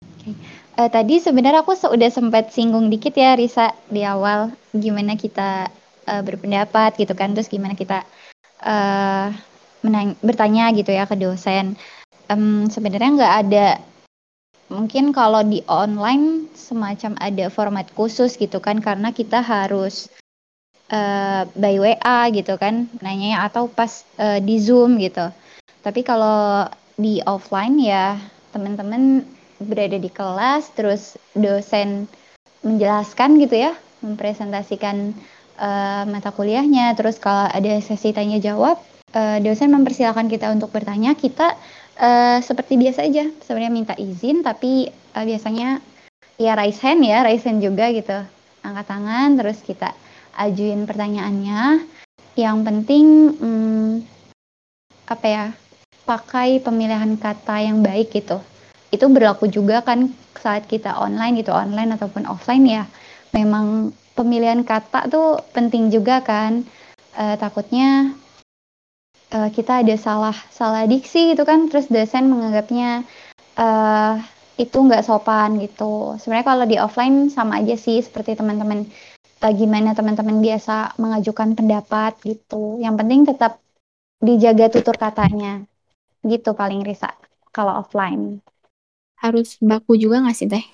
Okay. 0.00 0.32
Uh, 0.78 0.86
eh, 0.86 0.90
tadi 0.90 1.18
sebenarnya 1.18 1.66
aku 1.66 1.74
sudah 1.74 2.08
sempat 2.08 2.54
singgung 2.54 2.88
dikit 2.88 3.14
ya 3.14 3.34
Risa 3.34 3.74
di 3.90 4.06
awal 4.06 4.54
gimana 4.70 5.18
kita 5.18 5.68
uh, 6.06 6.22
berpendapat 6.22 6.94
gitu 6.96 7.12
kan, 7.12 7.34
terus 7.34 7.50
gimana 7.50 7.74
kita 7.74 8.06
uh, 8.62 9.34
menang 9.82 10.14
bertanya 10.22 10.70
gitu 10.72 10.94
ya 10.94 11.04
ke 11.10 11.18
dosen. 11.18 11.74
Um, 12.30 12.70
sebenarnya 12.72 13.10
nggak 13.20 13.34
ada 13.44 13.68
mungkin 14.72 15.12
kalau 15.12 15.44
di 15.44 15.60
online 15.68 16.48
semacam 16.56 17.12
ada 17.20 17.52
format 17.52 17.86
khusus 17.92 18.40
gitu 18.40 18.64
kan 18.64 18.80
karena 18.80 19.12
kita 19.12 19.44
harus 19.44 20.08
uh, 20.92 21.48
by 21.54 21.76
WA 21.80 22.20
gitu 22.34 22.58
kan 22.60 22.90
nanya 23.00 23.46
atau 23.46 23.70
pas 23.70 24.04
uh, 24.20 24.40
di 24.42 24.60
Zoom 24.60 25.00
gitu. 25.00 25.30
Tapi 25.84 26.00
kalau 26.00 26.68
di 26.96 27.20
offline 27.24 27.76
ya 27.80 28.16
teman-teman 28.54 29.26
berada 29.58 29.98
di 29.98 30.10
kelas 30.10 30.70
terus 30.74 31.18
dosen 31.34 32.06
menjelaskan 32.64 33.36
gitu 33.44 33.68
ya, 33.68 33.72
mempresentasikan 34.00 35.12
uh, 35.60 36.02
mata 36.08 36.32
kuliahnya, 36.32 36.96
terus 36.96 37.20
kalau 37.20 37.46
ada 37.52 37.76
sesi 37.84 38.16
tanya 38.16 38.40
jawab, 38.40 38.80
uh, 39.12 39.38
dosen 39.44 39.68
mempersilahkan 39.68 40.26
kita 40.32 40.48
untuk 40.48 40.72
bertanya, 40.72 41.12
kita 41.12 41.52
uh, 42.00 42.38
seperti 42.40 42.80
biasa 42.80 43.04
aja 43.04 43.28
sebenarnya 43.44 43.72
minta 43.72 43.94
izin 44.00 44.40
tapi 44.40 44.88
uh, 44.88 45.24
biasanya 45.28 45.84
ya 46.40 46.56
raise 46.56 46.80
hand 46.80 47.04
ya, 47.04 47.20
raise 47.22 47.44
hand 47.44 47.60
juga 47.60 47.92
gitu. 47.92 48.16
Angkat 48.64 48.86
tangan 48.88 49.28
terus 49.36 49.60
kita 49.60 49.92
ajuin 50.36 50.86
pertanyaannya. 50.86 51.86
Yang 52.34 52.56
penting 52.66 53.06
hmm, 53.38 53.90
apa 55.06 55.26
ya? 55.26 55.46
pakai 56.04 56.60
pemilihan 56.60 57.16
kata 57.16 57.64
yang 57.64 57.80
baik 57.80 58.12
gitu. 58.12 58.38
Itu 58.92 59.10
berlaku 59.10 59.48
juga 59.48 59.80
kan 59.80 60.12
saat 60.38 60.68
kita 60.68 61.00
online 61.00 61.40
gitu, 61.40 61.50
online 61.50 61.96
ataupun 61.96 62.28
offline 62.28 62.64
ya. 62.68 62.84
Memang 63.32 63.90
pemilihan 64.14 64.62
kata 64.62 65.08
tuh 65.08 65.40
penting 65.56 65.90
juga 65.90 66.20
kan. 66.20 66.62
Uh, 67.14 67.38
takutnya 67.38 68.12
uh, 69.32 69.48
kita 69.50 69.82
ada 69.82 69.96
salah 69.96 70.36
salah 70.52 70.84
diksi 70.84 71.34
gitu 71.34 71.42
kan, 71.48 71.72
terus 71.72 71.88
dosen 71.88 72.28
menganggapnya 72.30 73.02
uh, 73.58 74.20
itu 74.60 74.76
nggak 74.76 75.02
sopan 75.02 75.58
gitu. 75.58 76.14
Sebenarnya 76.20 76.46
kalau 76.46 76.64
di 76.68 76.76
offline 76.78 77.32
sama 77.32 77.64
aja 77.64 77.74
sih 77.74 77.98
seperti 78.04 78.38
teman-teman 78.38 78.86
gimana 79.52 79.92
teman-teman 79.92 80.40
biasa 80.40 80.96
mengajukan 80.96 81.52
pendapat 81.52 82.16
gitu. 82.24 82.80
Yang 82.80 82.94
penting 83.02 83.20
tetap 83.28 83.52
dijaga 84.22 84.72
tutur 84.72 84.96
katanya. 84.96 85.66
Gitu 86.24 86.56
paling 86.56 86.80
Risa 86.80 87.12
kalau 87.52 87.84
offline. 87.84 88.40
Harus 89.20 89.60
baku 89.60 90.00
juga 90.00 90.24
nggak 90.24 90.36
sih 90.36 90.48
Teh? 90.48 90.64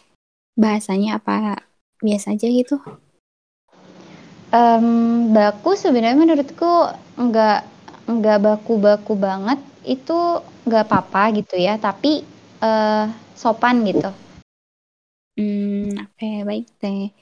Bahasanya 0.55 1.19
apa 1.19 1.59
biasa 1.99 2.39
aja 2.39 2.47
gitu? 2.47 2.79
Um, 4.51 5.31
baku 5.31 5.79
sebenarnya 5.79 6.19
menurutku 6.19 6.91
nggak 7.15 7.61
nggak 8.11 8.39
baku-baku 8.43 9.15
banget 9.15 9.63
itu 9.87 10.43
nggak 10.67 10.85
apa-apa 10.91 11.39
gitu 11.39 11.55
ya 11.55 11.79
tapi 11.79 12.27
uh, 12.59 13.07
sopan 13.39 13.87
gitu. 13.87 14.11
Hmm, 15.39 15.95
oke 15.95 16.19
okay, 16.19 16.43
baik 16.43 16.67
teh. 16.83 17.15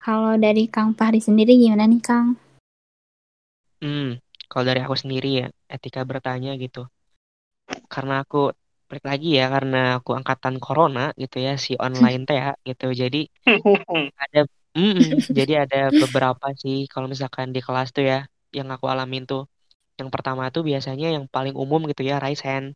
Kalau 0.00 0.32
dari 0.40 0.64
Kang 0.64 0.96
Fahri 0.96 1.20
sendiri 1.20 1.60
gimana 1.60 1.84
nih 1.84 2.00
Kang? 2.00 2.32
Hmm, 3.84 4.16
kalau 4.48 4.64
dari 4.68 4.80
aku 4.80 4.96
sendiri 4.96 5.28
ya 5.44 5.46
etika 5.68 6.00
bertanya 6.08 6.56
gitu. 6.56 6.88
Karena 7.92 8.12
aku 8.24 8.36
balik 8.88 9.04
lagi 9.10 9.28
ya 9.38 9.44
karena 9.54 9.76
aku 10.00 10.10
angkatan 10.18 10.56
corona 10.64 11.00
gitu 11.20 11.36
ya 11.46 11.52
si 11.64 11.76
online 11.86 12.20
teh 12.28 12.36
ya 12.40 12.48
gitu. 12.68 12.84
Jadi 13.02 13.18
ada 14.24 14.40
mm 14.72 14.90
-mm, 14.96 15.08
jadi 15.36 15.52
ada 15.68 15.76
beberapa 16.00 16.46
sih 16.62 16.76
kalau 16.92 17.06
misalkan 17.12 17.52
di 17.54 17.60
kelas 17.66 17.88
tuh 17.96 18.04
ya 18.10 18.16
yang 18.56 18.68
aku 18.74 18.86
alamin 18.92 19.22
tuh. 19.30 19.42
Yang 20.00 20.08
pertama 20.16 20.42
tuh 20.54 20.62
biasanya 20.70 21.06
yang 21.16 21.24
paling 21.34 21.52
umum 21.62 21.80
gitu 21.90 22.02
ya 22.10 22.16
raise 22.24 22.40
hand 22.48 22.66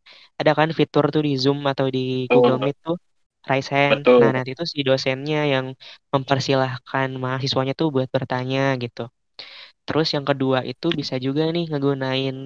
ada 0.41 0.53
kan 0.59 0.69
fitur 0.79 1.05
tuh 1.15 1.23
di 1.27 1.33
Zoom 1.43 1.59
atau 1.73 1.87
di 1.97 2.29
Google 2.33 2.61
Meet 2.65 2.77
tuh 2.85 2.97
raise 3.51 3.69
hand 3.77 4.03
Betul. 4.05 4.21
nah 4.21 4.31
nanti 4.35 4.51
tuh 4.59 4.67
si 4.73 4.79
dosennya 4.89 5.39
yang 5.55 5.67
mempersilahkan 6.15 7.09
mahasiswanya 7.25 7.73
tuh 7.81 7.89
buat 7.95 8.09
bertanya 8.17 8.61
gitu 8.83 9.03
Terus 9.87 10.09
yang 10.17 10.25
kedua 10.31 10.59
itu 10.73 10.87
bisa 11.01 11.15
juga 11.27 11.43
nih 11.55 11.65
ngegunain 11.71 12.37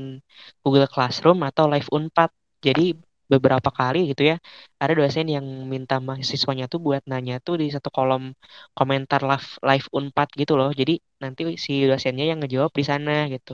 Google 0.62 0.88
Classroom 0.92 1.38
atau 1.48 1.64
Live 1.72 1.88
Unpad. 1.96 2.30
Jadi 2.66 2.82
beberapa 3.32 3.68
kali 3.78 3.98
gitu 4.10 4.22
ya, 4.30 4.34
ada 4.82 4.92
dosen 4.98 5.26
yang 5.36 5.46
minta 5.72 5.94
mahasiswanya 6.08 6.64
tuh 6.72 6.80
buat 6.86 7.02
nanya 7.10 7.34
tuh 7.46 7.54
di 7.62 7.66
satu 7.74 7.88
kolom 7.96 8.22
komentar 8.76 9.20
live, 9.30 9.48
live 9.68 9.86
Unpad 9.98 10.28
gitu 10.40 10.52
loh. 10.60 10.70
Jadi 10.80 10.92
nanti 11.22 11.42
si 11.64 11.72
dosennya 11.90 12.24
yang 12.30 12.38
ngejawab 12.40 12.72
di 12.80 12.84
sana 12.90 13.10
gitu. 13.34 13.50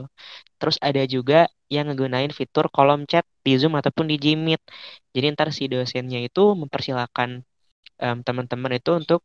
Terus 0.59 0.77
ada 0.87 1.01
juga 1.15 1.35
yang 1.75 1.85
ngegunain 1.89 2.31
fitur 2.39 2.65
kolom 2.75 3.01
chat 3.11 3.25
di 3.45 3.51
Zoom 3.61 3.73
ataupun 3.79 4.05
di 4.11 4.15
Gmeet. 4.23 4.61
Jadi 5.15 5.25
ntar 5.33 5.49
si 5.57 5.63
dosennya 5.73 6.19
itu 6.27 6.41
mempersilahkan 6.61 7.29
um, 8.03 8.17
teman-teman 8.27 8.71
itu 8.79 8.91
untuk 9.01 9.21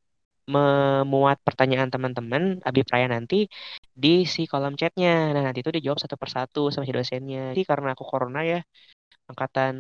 memuat 0.55 1.39
pertanyaan 1.47 1.89
teman-teman 1.95 2.43
Abi 2.69 2.83
Praya 2.89 3.07
nanti 3.15 3.37
di 4.03 4.09
si 4.35 4.41
kolom 4.51 4.75
chatnya. 4.81 5.11
Nah 5.35 5.43
nanti 5.47 5.61
itu 5.63 5.71
dijawab 5.77 5.99
satu 6.03 6.17
persatu 6.23 6.61
sama 6.73 6.85
si 6.89 6.93
dosennya. 6.99 7.39
Jadi 7.55 7.63
karena 7.71 7.89
aku 7.95 8.05
corona 8.13 8.41
ya, 8.53 8.59
angkatan 9.31 9.75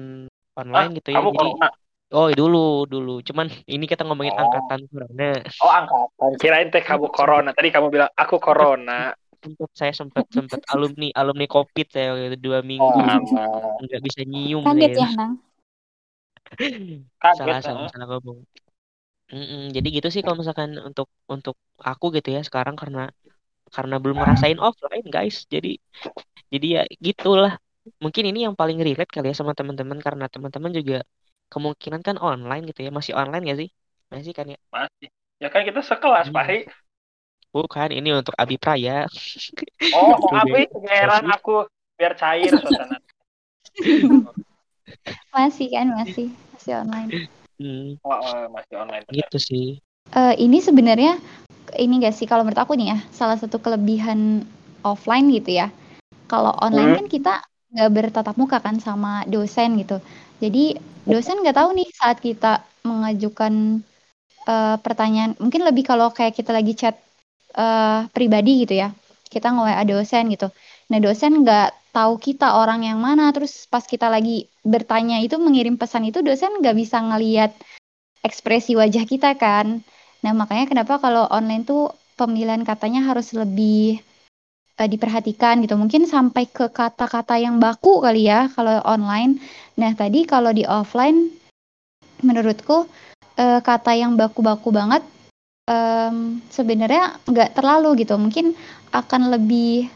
online 0.57 0.91
ah, 0.91 0.97
gitu 0.99 1.09
ya. 1.13 1.17
Kamu 1.21 1.31
jadi, 1.31 1.39
corona? 1.39 1.69
Oh 2.11 2.27
dulu 2.35 2.65
dulu. 2.91 3.15
Cuman 3.23 3.47
ini 3.71 3.85
kita 3.87 4.03
ngomongin 4.03 4.35
oh. 4.35 4.43
angkatan 4.43 4.81
corona. 4.91 5.31
Oh 5.63 5.71
angkatan. 5.71 6.31
Kirain 6.43 6.69
teh 6.71 6.83
kamu 6.83 7.07
corona. 7.19 7.51
Tadi 7.55 7.69
kamu 7.71 7.87
bilang 7.91 8.11
aku 8.15 8.37
corona. 8.43 9.15
Sempet 9.41 9.71
saya 9.73 9.93
sempat 9.97 10.29
sempat 10.29 10.61
alumni 10.69 11.09
alumni 11.17 11.49
covid 11.49 11.89
saya 11.89 12.13
waktu 12.13 12.37
itu 12.37 12.39
dua 12.45 12.61
minggu 12.61 12.85
oh, 12.85 13.81
nggak 13.89 14.03
bisa 14.05 14.21
nyium 14.29 14.61
kaget 14.61 15.01
ya 15.01 15.09
nang 15.17 15.41
salah 17.41 17.65
salah 17.65 17.89
salah 17.89 18.05
ngomong 18.05 18.45
Mm-mm, 19.31 19.71
jadi 19.71 19.89
gitu 19.95 20.09
sih 20.11 20.21
kalau 20.27 20.43
misalkan 20.43 20.75
untuk 20.83 21.07
untuk 21.31 21.55
aku 21.79 22.11
gitu 22.13 22.35
ya 22.35 22.43
sekarang 22.43 22.75
karena 22.75 23.09
karena 23.71 23.97
belum 24.03 24.19
ngerasain 24.19 24.59
offline 24.59 25.07
guys. 25.07 25.47
Jadi 25.47 25.79
jadi 26.51 26.67
ya 26.67 26.83
gitulah. 26.99 27.55
Mungkin 28.01 28.25
ini 28.29 28.45
yang 28.45 28.55
paling 28.57 28.79
relate 28.81 29.09
kali 29.09 29.33
ya 29.33 29.37
sama 29.37 29.57
teman-teman 29.57 29.97
karena 29.99 30.29
teman-teman 30.29 30.73
juga 30.73 30.99
kemungkinan 31.49 32.01
kan 32.05 32.17
online 32.21 32.69
gitu 32.71 32.87
ya. 32.87 32.91
Masih 32.93 33.13
online 33.17 33.45
ya 33.49 33.55
sih? 33.57 33.69
Masih 34.11 34.33
kan 34.37 34.47
ya? 34.51 34.59
Masih. 34.71 35.09
Ya 35.41 35.49
kan 35.49 35.65
kita 35.65 35.81
sekelas, 35.81 36.29
hmm. 36.29 36.37
Pak. 36.37 36.69
Bukan, 37.51 37.89
ini 37.91 38.15
untuk 38.15 38.37
Abi 38.37 38.61
Praya. 38.61 39.09
Oh, 39.97 40.13
Abi, 40.37 40.69
heran 40.87 41.25
aku 41.33 41.65
biar 41.97 42.13
cair 42.13 42.53
suasana. 42.53 43.01
masih 45.35 45.67
kan, 45.73 45.89
masih. 45.97 46.29
Masih 46.53 46.73
online. 46.85 47.11
Hmm. 47.57 47.97
Oh, 48.05 48.13
oh, 48.13 48.45
masih 48.53 48.75
online. 48.77 49.03
Bener. 49.09 49.25
Gitu 49.25 49.39
sih. 49.41 49.67
Uh, 50.13 50.37
ini 50.37 50.61
sebenarnya 50.61 51.17
ini 51.81 52.05
gak 52.05 52.13
sih 52.13 52.29
kalau 52.29 52.45
menurut 52.45 52.61
aku 52.61 52.77
nih 52.77 52.93
ya 52.93 52.99
salah 53.09 53.41
satu 53.41 53.57
kelebihan 53.57 54.45
offline 54.85 55.33
gitu 55.33 55.57
ya. 55.57 55.73
Kalau 56.29 56.53
online 56.61 56.93
hmm. 56.93 56.99
kan 57.01 57.07
kita 57.09 57.35
nggak 57.71 57.91
bertatap 57.91 58.35
muka 58.37 58.59
kan 58.63 58.77
sama 58.83 59.23
dosen 59.31 59.79
gitu. 59.79 60.03
Jadi 60.43 60.77
dosen 61.07 61.43
nggak 61.43 61.57
tahu 61.57 61.71
nih 61.79 61.89
saat 61.95 62.19
kita 62.19 62.63
mengajukan 62.87 63.83
uh, 64.49 64.77
pertanyaan. 64.81 65.39
Mungkin 65.39 65.63
lebih 65.67 65.85
kalau 65.87 66.11
kayak 66.11 66.35
kita 66.39 66.51
lagi 66.51 66.73
chat 66.75 66.97
uh, 67.55 68.07
pribadi 68.11 68.67
gitu 68.67 68.75
ya. 68.79 68.91
Kita 69.31 69.55
nge-WA 69.55 69.83
dosen 69.87 70.27
gitu. 70.35 70.51
Nah 70.91 70.99
dosen 70.99 71.47
nggak 71.47 71.81
tahu 71.91 72.19
kita 72.23 72.55
orang 72.55 72.87
yang 72.87 72.99
mana 73.03 73.35
terus 73.35 73.67
pas 73.67 73.83
kita 73.83 74.07
lagi 74.07 74.47
bertanya 74.63 75.19
itu 75.23 75.37
mengirim 75.43 75.75
pesan 75.75 76.07
itu 76.07 76.23
dosen 76.23 76.63
nggak 76.63 76.77
bisa 76.79 77.03
ngeliat 77.03 77.51
ekspresi 78.23 78.79
wajah 78.79 79.05
kita 79.05 79.35
kan 79.35 79.83
nah 80.23 80.33
makanya 80.37 80.71
kenapa 80.71 81.03
kalau 81.03 81.27
online 81.27 81.67
tuh 81.67 81.91
pemilihan 82.15 82.63
katanya 82.63 83.11
harus 83.11 83.35
lebih 83.35 83.99
uh, 84.81 84.89
diperhatikan 84.89 85.61
gitu. 85.61 85.77
Mungkin 85.77 86.09
sampai 86.09 86.49
ke 86.49 86.73
kata-kata 86.73 87.37
yang 87.37 87.61
baku 87.61 88.01
kali 88.01 88.25
ya 88.25 88.49
kalau 88.49 88.81
online. 88.89 89.37
Nah 89.77 89.93
tadi 89.93 90.25
kalau 90.25 90.51
di 90.57 90.65
offline 90.65 91.29
menurutku 92.25 92.89
uh, 93.37 93.61
kata 93.61 93.93
yang 93.93 94.17
baku-baku 94.17 94.73
banget 94.73 95.05
um, 95.69 96.41
sebenarnya 96.49 97.21
nggak 97.29 97.53
terlalu 97.53 98.03
gitu. 98.03 98.17
Mungkin 98.17 98.57
akan 98.97 99.37
lebih 99.37 99.93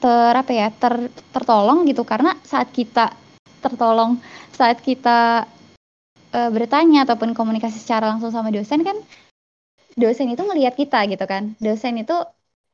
ter 0.00 0.32
apa 0.32 0.48
ya 0.48 0.72
ter, 0.72 1.12
tertolong 1.36 1.84
gitu. 1.84 2.08
Karena 2.08 2.32
saat 2.40 2.72
kita 2.72 3.12
tertolong 3.60 4.16
saat 4.56 4.80
kita 4.80 5.44
e, 6.32 6.40
bertanya 6.48 7.04
ataupun 7.04 7.36
komunikasi 7.36 7.76
secara 7.76 8.08
langsung 8.08 8.32
sama 8.32 8.48
dosen 8.48 8.80
kan 8.80 8.96
dosen 10.00 10.32
itu 10.32 10.40
ngelihat 10.40 10.74
kita 10.78 11.04
gitu 11.12 11.24
kan. 11.28 11.52
Dosen 11.60 12.00
itu 12.00 12.16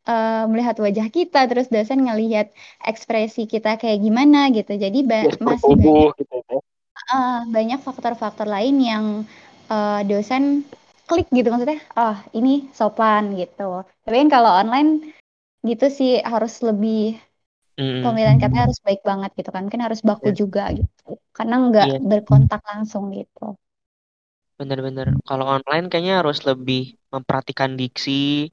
e, 0.07 0.15
melihat 0.47 0.79
wajah 0.79 1.11
kita 1.11 1.51
terus 1.51 1.67
dosen 1.69 2.07
ngelihat 2.07 2.55
ekspresi 2.87 3.51
kita 3.51 3.77
kayak 3.77 3.99
gimana 4.01 4.49
gitu. 4.55 4.79
Jadi 4.79 5.03
ba 5.03 5.27
masih 5.43 5.75
banyak 5.75 6.15
gitu, 6.23 6.63
uh, 7.13 7.47
banyak 7.51 7.81
faktor-faktor 7.83 8.47
lain 8.49 8.77
yang 8.81 9.05
uh, 9.71 10.01
dosen 10.07 10.67
klik 11.07 11.31
gitu 11.31 11.49
maksudnya. 11.53 11.79
Oh 11.95 12.17
ini 12.35 12.67
sopan 12.75 13.39
gitu. 13.39 13.87
Tapi 14.03 14.17
kan 14.27 14.31
kalau 14.31 14.51
online 14.51 15.15
gitu 15.63 15.87
sih 15.91 16.23
harus 16.23 16.63
lebih 16.63 17.19
mm. 17.79 18.03
pemilihan 18.03 18.39
katanya 18.39 18.71
harus 18.71 18.81
baik 18.83 19.03
banget 19.07 19.31
gitu 19.39 19.51
kan. 19.55 19.71
Kan 19.71 19.81
harus 19.83 20.03
baku 20.03 20.35
yeah. 20.35 20.37
juga 20.37 20.65
gitu. 20.75 21.19
Karena 21.31 21.55
nggak 21.71 21.89
yeah. 21.99 22.03
berkontak 22.03 22.63
langsung 22.67 23.15
gitu. 23.15 23.55
Bener-bener. 24.57 25.13
Kalau 25.29 25.47
online 25.47 25.93
kayaknya 25.93 26.25
harus 26.25 26.43
lebih 26.49 26.97
memperhatikan 27.13 27.77
diksi 27.77 28.51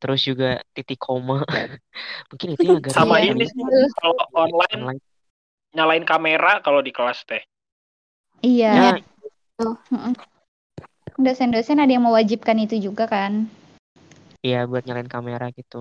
terus 0.00 0.20
juga 0.28 0.62
titik 0.74 0.98
koma 1.02 1.42
mungkin 2.30 2.48
itu 2.54 2.62
yang 2.70 2.78
agak 2.80 2.92
Sama 2.94 3.16
ini 3.20 3.44
sih 3.50 3.62
kalau 3.98 4.14
online 4.34 4.82
Online. 4.82 5.00
nyalain 5.76 6.04
kamera 6.08 6.52
kalau 6.64 6.80
di 6.80 6.92
kelas 6.96 7.22
teh. 7.28 7.42
Iya. 8.42 8.68
Ya, 8.74 8.90
Mm-mm. 9.58 10.14
Dosen-dosen 11.18 11.82
ada 11.82 11.90
yang 11.90 12.06
mewajibkan 12.06 12.56
itu 12.62 12.78
juga 12.78 13.04
kan. 13.10 13.50
iya 14.46 14.56
buat 14.70 14.82
nyalain 14.86 15.10
kamera 15.14 15.46
gitu 15.58 15.76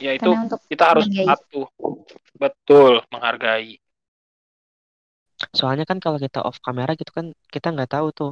Ya 0.00 0.10
itu 0.16 0.24
Karena 0.24 0.44
untuk 0.48 0.60
kita 0.72 0.84
harus 0.90 1.06
patuh. 1.12 1.66
Betul, 2.40 2.92
menghargai. 3.12 3.76
soalnya 5.58 5.84
kan 5.90 5.98
kalau 6.04 6.18
kita 6.24 6.38
off 6.48 6.58
kamera 6.66 6.90
gitu 7.00 7.12
kan 7.18 7.26
kita 7.54 7.66
nggak 7.74 7.90
tahu 7.94 8.06
tuh 8.18 8.30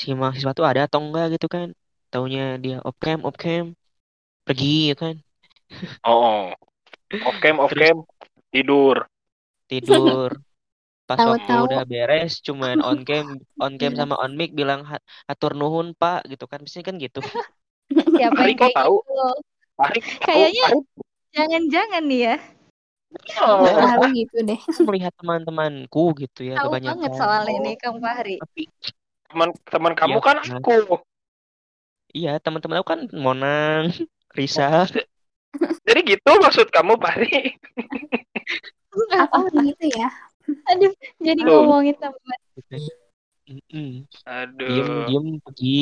si 0.00 0.06
mahasiswa 0.20 0.52
tuh 0.58 0.64
ada 0.70 0.80
atau 0.86 0.98
enggak 1.04 1.24
gitu 1.34 1.46
kan 1.54 1.62
taunya 2.12 2.40
dia 2.64 2.76
off 2.86 2.96
cam 3.04 3.18
off 3.28 3.36
cam 3.42 3.64
pergi 4.46 4.90
ya 4.90 4.96
kan 4.96 5.16
Oh, 6.00 6.54
off 7.26 7.36
cam, 7.42 7.58
off 7.58 7.74
Terus- 7.74 7.82
cam, 7.90 7.96
tidur. 8.48 8.96
tidur 9.66 10.30
pas 11.10 11.18
waktu 11.18 11.46
Tahu-tahu. 11.46 11.66
udah 11.70 11.82
beres 11.84 12.38
cuman 12.40 12.82
on 12.82 13.02
cam 13.02 13.26
on 13.58 13.74
cam 13.76 13.94
sama 13.94 14.14
on 14.16 14.34
mic 14.34 14.50
bilang 14.52 14.82
"Ha- 14.82 14.98
atur 15.26 15.54
nuhun 15.54 15.92
pak 15.92 16.26
gitu 16.26 16.46
kan 16.46 16.58
biasanya 16.58 16.82
kan 16.84 16.96
gitu 16.96 17.20
Siapa 17.86 18.42
yang 18.42 18.58
kayak 18.58 18.74
tahu? 18.74 18.96
gitu? 18.98 19.26
Kayaknya- 20.18 20.82
Jangan-jangan 21.30 22.02
nih 22.02 22.20
ya. 22.24 22.36
Oh, 23.38 23.62
Baru 23.62 24.08
gitu 24.10 24.36
deh. 24.42 24.58
melihat 24.82 25.12
teman-temanku 25.14 26.16
gitu 26.16 26.40
ya 26.42 26.58
Tahu 26.58 26.72
kebanyakan 26.72 26.96
banget 26.96 27.12
soal 27.14 27.44
ini 27.46 27.70
Kang 27.76 27.98
Fahri. 28.00 28.36
teman 29.26 29.48
teman 29.64 29.92
kamu 29.94 30.16
Iya, 30.16 30.24
kan 30.24 30.36
aku. 30.42 30.76
iya 32.10 32.32
teman-teman 32.38 32.80
aku 32.80 32.88
kan 32.88 33.00
Monang 33.12 33.92
Risa 34.36 34.84
Jadi 35.86 36.00
gitu 36.04 36.30
maksud 36.44 36.68
kamu, 36.68 37.00
Fahri? 37.00 37.56
Apa 39.16 39.48
gitu 39.56 39.84
ya? 39.88 40.08
Aduh, 40.70 40.92
jadi 41.18 41.40
Tuh. 41.42 41.48
ngomongin 41.48 41.96
teman. 41.96 42.38
Mm-mm. 43.46 43.90
diem 44.66 44.90
Aduh, 44.90 45.06
diem 45.06 45.26
pergi 45.40 45.78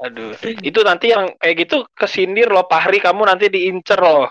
aduh. 0.00 0.32
Itu 0.64 0.80
nanti 0.80 1.12
yang 1.12 1.36
kayak 1.36 1.56
gitu 1.68 1.84
kesindir 1.92 2.48
loh, 2.48 2.64
Fahri. 2.70 3.02
Kamu 3.02 3.26
nanti 3.28 3.52
diincer 3.52 4.00
loh. 4.00 4.30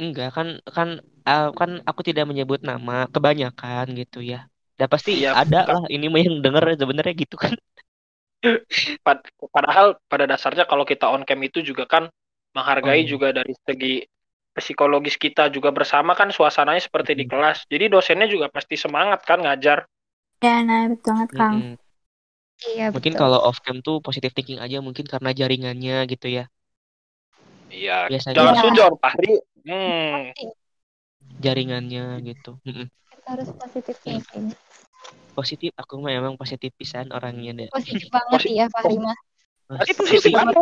enggak 0.00 0.34
kan 0.34 0.48
kan 0.66 0.88
uh, 1.28 1.48
kan 1.54 1.70
aku 1.86 2.00
tidak 2.02 2.26
menyebut 2.26 2.60
nama 2.64 3.06
kebanyakan 3.06 3.94
gitu 3.94 4.18
ya 4.24 4.48
dan 4.74 4.88
pasti 4.90 5.22
Iya, 5.22 5.36
ada 5.36 5.68
lah 5.68 5.82
ini 5.92 6.10
mah 6.10 6.20
yang 6.20 6.42
denger 6.42 6.74
sebenarnya 6.74 7.14
gitu 7.14 7.36
kan 7.38 7.54
Pad- 9.06 9.26
Padahal 9.54 9.96
pada 10.10 10.26
dasarnya 10.26 10.66
kalau 10.66 10.82
kita 10.82 11.06
on 11.08 11.22
cam 11.22 11.38
itu 11.46 11.62
juga 11.62 11.86
kan 11.86 12.10
menghargai 12.52 13.06
Oh. 13.06 13.08
juga 13.16 13.30
dari 13.32 13.54
segi 13.54 14.02
psikologis 14.52 15.16
kita 15.16 15.48
juga 15.48 15.72
bersama 15.72 16.12
kan 16.12 16.28
suasananya 16.28 16.82
seperti 16.84 17.16
di 17.16 17.24
Mm. 17.24 17.30
kelas. 17.32 17.58
Jadi 17.70 17.84
dosennya 17.88 18.28
juga 18.28 18.52
pasti 18.52 18.76
semangat 18.76 19.24
kan 19.24 19.40
ngajar. 19.40 19.88
Ya, 20.42 20.60
nah 20.66 20.90
betul 20.90 21.14
banget 21.14 21.28
Kang. 21.32 21.54
Mm-mm. 21.54 21.74
Iya, 22.62 22.86
mungkin 22.94 23.14
betul. 23.14 23.22
kalau 23.26 23.38
off 23.42 23.58
cam 23.64 23.82
tuh 23.82 23.98
positive 23.98 24.30
thinking 24.34 24.58
aja 24.62 24.78
mungkin 24.78 25.02
karena 25.06 25.34
jaringannya 25.34 26.06
gitu 26.06 26.26
ya 26.30 26.44
Iya, 27.72 28.06
Biasanya. 28.12 28.36
jangan 28.38 28.54
Iya. 28.54 28.62
sujon, 28.62 28.92
Fahri. 29.02 29.32
Hmm. 29.66 30.22
jaringannya 31.42 32.04
gitu 32.26 32.58
Mm-mm. 32.62 32.86
Kita 32.86 33.28
harus 33.34 33.48
positif 33.54 33.96
thinking. 34.02 34.50
Positif 35.32 35.72
aku 35.74 35.98
mah 35.98 36.12
emang 36.12 36.34
positif 36.34 36.70
pisan 36.72 37.08
orangnya 37.08 37.50
deh 37.54 37.68
Positif 37.68 38.06
banget 38.08 38.38
Posi- 38.38 38.54
ya 38.54 38.66
Fahri 38.68 38.96
mah. 38.96 39.16
Positif 39.96 40.30
apa? 40.30 40.60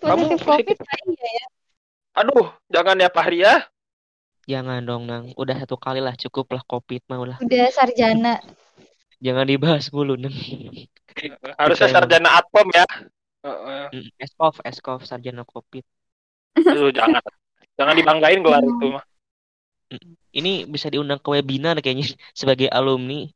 Kamu 0.00 0.24
Positif 0.26 0.40
positif. 0.40 0.76
COVID 0.76 0.78
lah 0.80 0.98
iya 1.06 1.28
ya. 1.30 1.46
Aduh, 2.14 2.46
jangan 2.68 2.96
ya 2.96 3.08
Fahri 3.08 3.38
ya. 3.40 3.54
jangan 4.44 4.80
dong 4.80 5.04
nang 5.04 5.32
udah 5.34 5.56
satu 5.56 5.74
kali 5.74 5.98
lah 5.98 6.12
cukup 6.14 6.44
lah 6.50 6.60
covid 6.62 7.00
mah 7.06 7.16
ulah 7.18 7.38
Udah 7.40 7.64
sarjana. 7.70 8.36
jangan 9.18 9.44
dibahas 9.44 9.88
mulu 9.88 10.14
nang 10.14 10.36
Harusnya 11.60 11.88
sarjana 11.88 12.36
atpom 12.36 12.68
ya. 12.70 12.84
Heeh. 13.40 13.84
Mm, 13.90 14.08
eskov 14.18 14.56
eskov 14.60 15.00
sarjana 15.02 15.42
covid 15.42 15.84
Aduh, 16.54 16.88
jangan. 16.90 17.20
Jangan 17.74 17.94
dibanggain 17.94 18.38
gelar 18.38 18.62
itu 18.62 18.86
mah. 18.88 19.04
Ini 20.34 20.66
bisa 20.66 20.90
diundang 20.90 21.20
ke 21.20 21.28
webinar 21.30 21.78
kayaknya 21.80 22.16
sebagai 22.38 22.68
alumni 22.72 23.28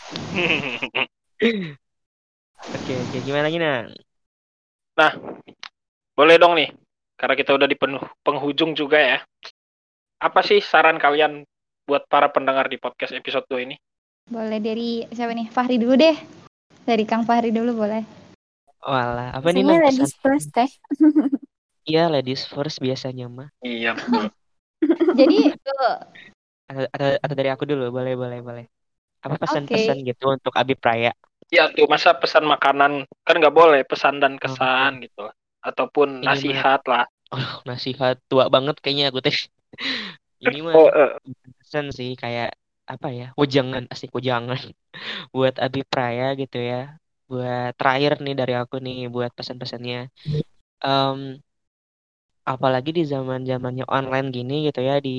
oke 2.76 2.92
oke 2.92 3.16
gimana 3.24 3.48
lagi 3.48 3.58
nang 3.60 3.88
Boleh 6.20 6.36
dong 6.36 6.52
nih. 6.52 6.68
Karena 7.16 7.32
kita 7.32 7.56
udah 7.56 7.64
di 7.64 7.76
penuh 7.76 8.00
penghujung 8.20 8.76
juga 8.76 9.00
ya. 9.00 9.18
Apa 10.20 10.44
sih 10.44 10.60
saran 10.60 11.00
kalian 11.00 11.48
buat 11.88 12.04
para 12.12 12.28
pendengar 12.28 12.68
di 12.68 12.76
podcast 12.76 13.16
episode 13.16 13.48
2 13.48 13.64
ini? 13.64 13.76
Boleh 14.28 14.60
dari 14.60 15.08
siapa 15.08 15.32
nih? 15.32 15.48
Fahri 15.48 15.80
dulu 15.80 15.96
deh. 15.96 16.16
Dari 16.84 17.08
Kang 17.08 17.24
Fahri 17.24 17.48
dulu 17.48 17.84
boleh. 17.84 18.04
Walah, 18.84 19.36
apa 19.36 19.48
nih 19.52 19.64
Biasanya 19.64 19.80
nang 19.80 19.88
ladies 19.88 20.14
first 20.20 20.48
teh. 20.52 20.68
Iya, 21.88 22.12
ladies 22.12 22.44
first 22.44 22.84
biasanya 22.84 23.26
mah. 23.28 23.48
Iya, 23.64 23.96
betul. 23.96 24.28
Jadi 25.18 25.34
tuh, 25.64 25.76
Atau, 26.70 26.84
atau, 26.94 27.08
atau 27.24 27.34
dari 27.38 27.50
aku 27.54 27.64
dulu, 27.70 27.84
boleh, 27.96 28.14
boleh, 28.22 28.38
boleh. 28.46 28.64
Apa 29.24 29.36
pesan-pesan 29.42 29.98
gitu 30.08 30.24
untuk 30.36 30.54
Abi 30.60 30.74
Praya? 30.82 31.10
Ya 31.56 31.64
tuh 31.74 31.86
masa 31.90 32.10
pesan 32.14 32.44
makanan 32.46 32.92
kan 33.26 33.34
nggak 33.40 33.54
boleh 33.60 33.80
pesan 33.90 34.22
dan 34.22 34.38
kesan 34.42 35.02
gitu. 35.04 35.26
Ataupun 35.68 36.08
Ini 36.24 36.36
mah- 36.48 36.66
nasihat 36.66 36.80
lah. 36.86 37.04
Oh, 37.34 37.48
nasihat 37.70 38.14
tua 38.30 38.44
banget 38.54 38.76
kayaknya 38.82 39.04
aku 39.10 39.20
teh. 39.26 39.38
Ini 40.44 40.58
mah 40.68 40.78
Oh, 40.78 40.88
eh, 40.94 41.18
pesan 41.60 41.86
sih 41.98 42.10
kayak 42.22 42.48
apa 42.92 43.08
ya? 43.18 43.24
Wejangan, 43.40 43.84
asik 43.92 44.10
wejangan. 44.16 44.60
Buat 45.36 45.54
Abi 45.64 45.80
Praya 45.90 46.24
gitu 46.40 46.56
ya. 46.70 46.76
Buat 47.30 47.70
terakhir 47.78 48.12
nih 48.24 48.34
dari 48.40 48.54
aku 48.62 48.76
nih 48.86 48.96
buat 49.14 49.30
pesan-pesannya. 49.38 49.98
Em, 50.84 51.18
apalagi 52.54 52.90
di 52.98 53.02
zaman-zamannya 53.12 53.84
online 53.96 54.26
gini 54.36 54.54
gitu 54.66 54.80
ya 54.88 54.94
di 55.06 55.10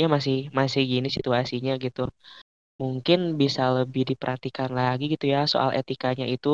ya 0.00 0.06
masih 0.14 0.36
masih 0.58 0.82
gini 0.92 1.08
situasinya 1.16 1.72
gitu. 1.84 2.00
Mungkin 2.82 3.18
bisa 3.42 3.62
lebih 3.78 4.02
diperhatikan 4.10 4.70
lagi 4.80 5.04
gitu 5.14 5.24
ya 5.34 5.40
soal 5.52 5.70
etikanya 5.80 6.24
itu 6.34 6.48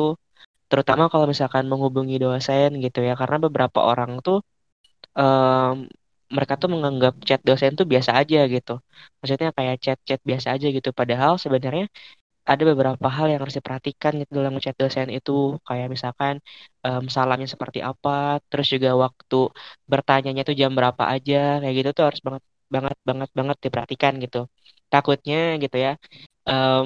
terutama 0.71 1.03
kalau 1.13 1.25
misalkan 1.33 1.65
menghubungi 1.71 2.15
dosen 2.23 2.69
gitu 2.85 2.99
ya 3.07 3.13
karena 3.21 3.37
beberapa 3.45 3.79
orang 3.91 4.11
tuh 4.25 4.37
em, 5.19 5.75
mereka 6.35 6.53
tuh 6.61 6.69
menganggap 6.73 7.13
chat 7.27 7.41
dosen 7.49 7.71
tuh 7.79 7.85
biasa 7.93 8.11
aja 8.21 8.37
gitu. 8.55 8.71
Maksudnya 9.19 9.49
kayak 9.57 9.75
chat-chat 9.85 10.19
biasa 10.29 10.47
aja 10.55 10.67
gitu. 10.77 10.89
Padahal 10.99 11.31
sebenarnya 11.43 11.85
ada 12.51 12.63
beberapa 12.71 13.07
hal 13.15 13.25
yang 13.31 13.39
harus 13.43 13.55
diperhatikan 13.59 14.11
gitu 14.21 14.31
dalam 14.39 14.53
chat 14.63 14.75
dosen 14.81 15.07
itu. 15.17 15.31
Kayak 15.67 15.87
misalkan 15.95 16.33
em, 16.85 17.03
salamnya 17.15 17.47
seperti 17.53 17.79
apa, 17.89 18.09
terus 18.49 18.67
juga 18.73 18.89
waktu 19.03 19.35
bertanyanya 19.91 20.41
tuh 20.47 20.55
jam 20.61 20.71
berapa 20.77 21.03
aja, 21.13 21.35
kayak 21.61 21.73
gitu 21.79 21.89
tuh 21.97 22.03
harus 22.07 22.21
banget 22.27 22.43
banget 22.75 22.95
banget 23.09 23.29
banget 23.39 23.57
diperhatikan 23.65 24.13
gitu. 24.23 24.37
Takutnya 24.91 25.35
gitu 25.63 25.75
ya. 25.85 25.89
em, 26.49 26.85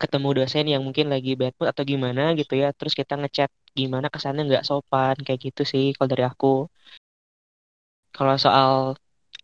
ketemu 0.00 0.28
dosen 0.38 0.64
yang 0.72 0.82
mungkin 0.86 1.06
lagi 1.14 1.30
bad 1.40 1.52
mood 1.58 1.68
atau 1.72 1.84
gimana 1.92 2.22
gitu 2.40 2.52
ya 2.62 2.68
terus 2.78 2.94
kita 3.00 3.12
ngechat 3.20 3.50
gimana 3.78 4.06
kesannya 4.14 4.42
nggak 4.48 4.64
sopan 4.68 5.14
kayak 5.24 5.40
gitu 5.46 5.62
sih 5.72 5.84
kalau 5.96 6.08
dari 6.12 6.24
aku 6.30 6.46
kalau 8.16 8.34
soal 8.44 8.70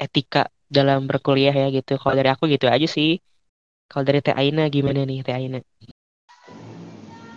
etika 0.04 0.38
dalam 0.76 0.98
berkuliah 1.10 1.54
ya 1.62 1.66
gitu 1.76 1.90
kalau 2.00 2.14
dari 2.18 2.30
aku 2.34 2.44
gitu 2.54 2.66
aja 2.74 2.86
sih 2.96 3.08
kalau 3.94 4.04
dari 4.11 4.18
Teh 4.18 4.35
Aina 4.35 4.66
gimana 4.66 5.07
nih 5.07 5.22
Teh 5.22 5.30
Aina 5.38 5.62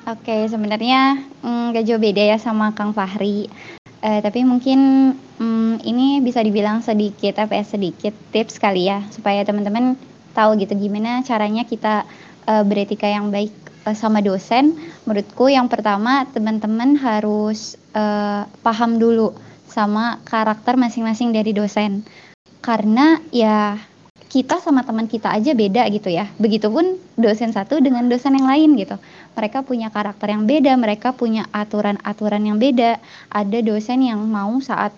Oke, 0.07 0.47
sebenarnya 0.47 1.19
mm, 1.43 1.75
gak 1.75 1.83
jauh 1.83 1.99
beda 1.99 2.23
ya 2.31 2.37
sama 2.39 2.71
Kang 2.71 2.95
Fahri. 2.95 3.51
Eh, 3.99 4.19
tapi 4.23 4.47
mungkin 4.47 5.11
mm, 5.35 5.83
ini 5.83 6.23
bisa 6.23 6.39
dibilang 6.39 6.79
sedikit 6.79 7.35
apa 7.43 7.59
ya 7.59 7.65
sedikit 7.67 8.15
tips 8.31 8.55
kali 8.55 8.87
ya 8.87 9.03
supaya 9.11 9.43
teman-teman 9.43 9.99
tahu 10.31 10.55
gitu 10.63 10.79
gimana 10.79 11.27
caranya 11.27 11.67
kita 11.67 12.07
eh, 12.47 12.63
beretika 12.63 13.03
yang 13.03 13.35
baik 13.35 13.51
eh, 13.83 13.97
sama 13.99 14.23
dosen. 14.23 14.79
Menurutku 15.03 15.51
yang 15.51 15.67
pertama 15.67 16.23
teman-teman 16.31 16.95
harus 16.95 17.75
eh, 17.91 18.47
paham 18.63 19.03
dulu 19.03 19.35
sama 19.67 20.23
karakter 20.23 20.79
masing-masing 20.79 21.35
dari 21.35 21.51
dosen. 21.51 22.07
Karena 22.63 23.19
ya 23.35 23.75
kita 24.27 24.59
sama 24.59 24.83
teman 24.83 25.07
kita 25.07 25.31
aja 25.31 25.55
beda 25.55 25.87
gitu 25.91 26.11
ya. 26.11 26.27
Begitupun 26.39 26.99
dosen 27.15 27.51
satu 27.55 27.79
dengan 27.79 28.07
dosen 28.11 28.35
yang 28.35 28.47
lain 28.47 28.75
gitu 28.75 28.99
mereka 29.37 29.61
punya 29.61 29.93
karakter 29.93 30.33
yang 30.33 30.49
beda, 30.49 30.73
mereka 30.73 31.13
punya 31.13 31.45
aturan-aturan 31.53 32.41
yang 32.41 32.57
beda. 32.57 32.97
Ada 33.29 33.61
dosen 33.61 34.01
yang 34.01 34.17
mau 34.25 34.57
saat 34.57 34.89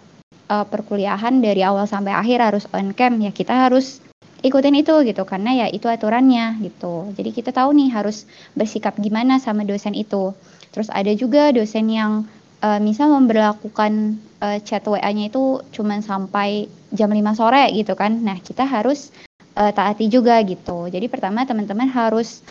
uh, 0.48 0.64
perkuliahan 0.64 1.44
dari 1.44 1.60
awal 1.60 1.84
sampai 1.84 2.16
akhir 2.16 2.40
harus 2.40 2.64
on 2.72 2.96
cam, 2.96 3.20
ya 3.20 3.36
kita 3.36 3.68
harus 3.68 4.00
ikutin 4.40 4.80
itu 4.80 4.96
gitu 5.04 5.28
karena 5.28 5.52
ya 5.52 5.68
itu 5.68 5.92
aturannya 5.92 6.56
gitu. 6.64 7.12
Jadi 7.20 7.30
kita 7.36 7.52
tahu 7.52 7.76
nih 7.76 7.92
harus 7.92 8.24
bersikap 8.56 8.96
gimana 8.96 9.44
sama 9.44 9.68
dosen 9.68 9.92
itu. 9.92 10.32
Terus 10.72 10.88
ada 10.88 11.12
juga 11.12 11.52
dosen 11.52 11.92
yang 11.92 12.24
uh, 12.64 12.80
misal 12.80 13.12
memberlakukan 13.12 14.24
uh, 14.42 14.58
chat 14.64 14.84
WA-nya 14.84 15.32
itu 15.32 15.64
cuma 15.72 16.00
sampai 16.00 16.68
jam 16.92 17.12
5 17.12 17.20
sore 17.38 17.70
gitu 17.76 17.94
kan. 17.94 18.20
Nah, 18.20 18.40
kita 18.40 18.66
harus 18.66 19.14
uh, 19.60 19.72
taati 19.72 20.08
juga 20.08 20.40
gitu. 20.44 20.88
Jadi 20.88 21.06
pertama 21.12 21.44
teman-teman 21.46 21.88
harus 21.92 22.42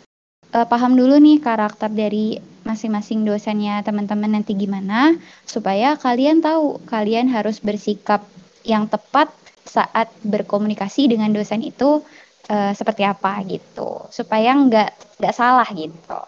uh, 0.52 0.66
paham 0.68 0.96
dulu 0.96 1.16
nih 1.18 1.40
karakter 1.40 1.90
dari 1.92 2.40
masing-masing 2.64 3.24
dosennya 3.24 3.80
teman-teman 3.80 4.36
nanti 4.36 4.52
gimana 4.52 5.16
supaya 5.48 5.96
kalian 5.96 6.44
tahu 6.44 6.84
kalian 6.84 7.32
harus 7.32 7.64
bersikap 7.64 8.28
yang 8.60 8.84
tepat 8.84 9.32
saat 9.64 10.12
berkomunikasi 10.20 11.08
dengan 11.08 11.32
dosen 11.32 11.64
itu 11.64 12.04
uh, 12.52 12.72
seperti 12.76 13.08
apa 13.08 13.40
gitu 13.48 14.04
supaya 14.12 14.52
nggak 14.52 15.16
nggak 15.16 15.34
salah 15.36 15.68
gitu 15.72 16.20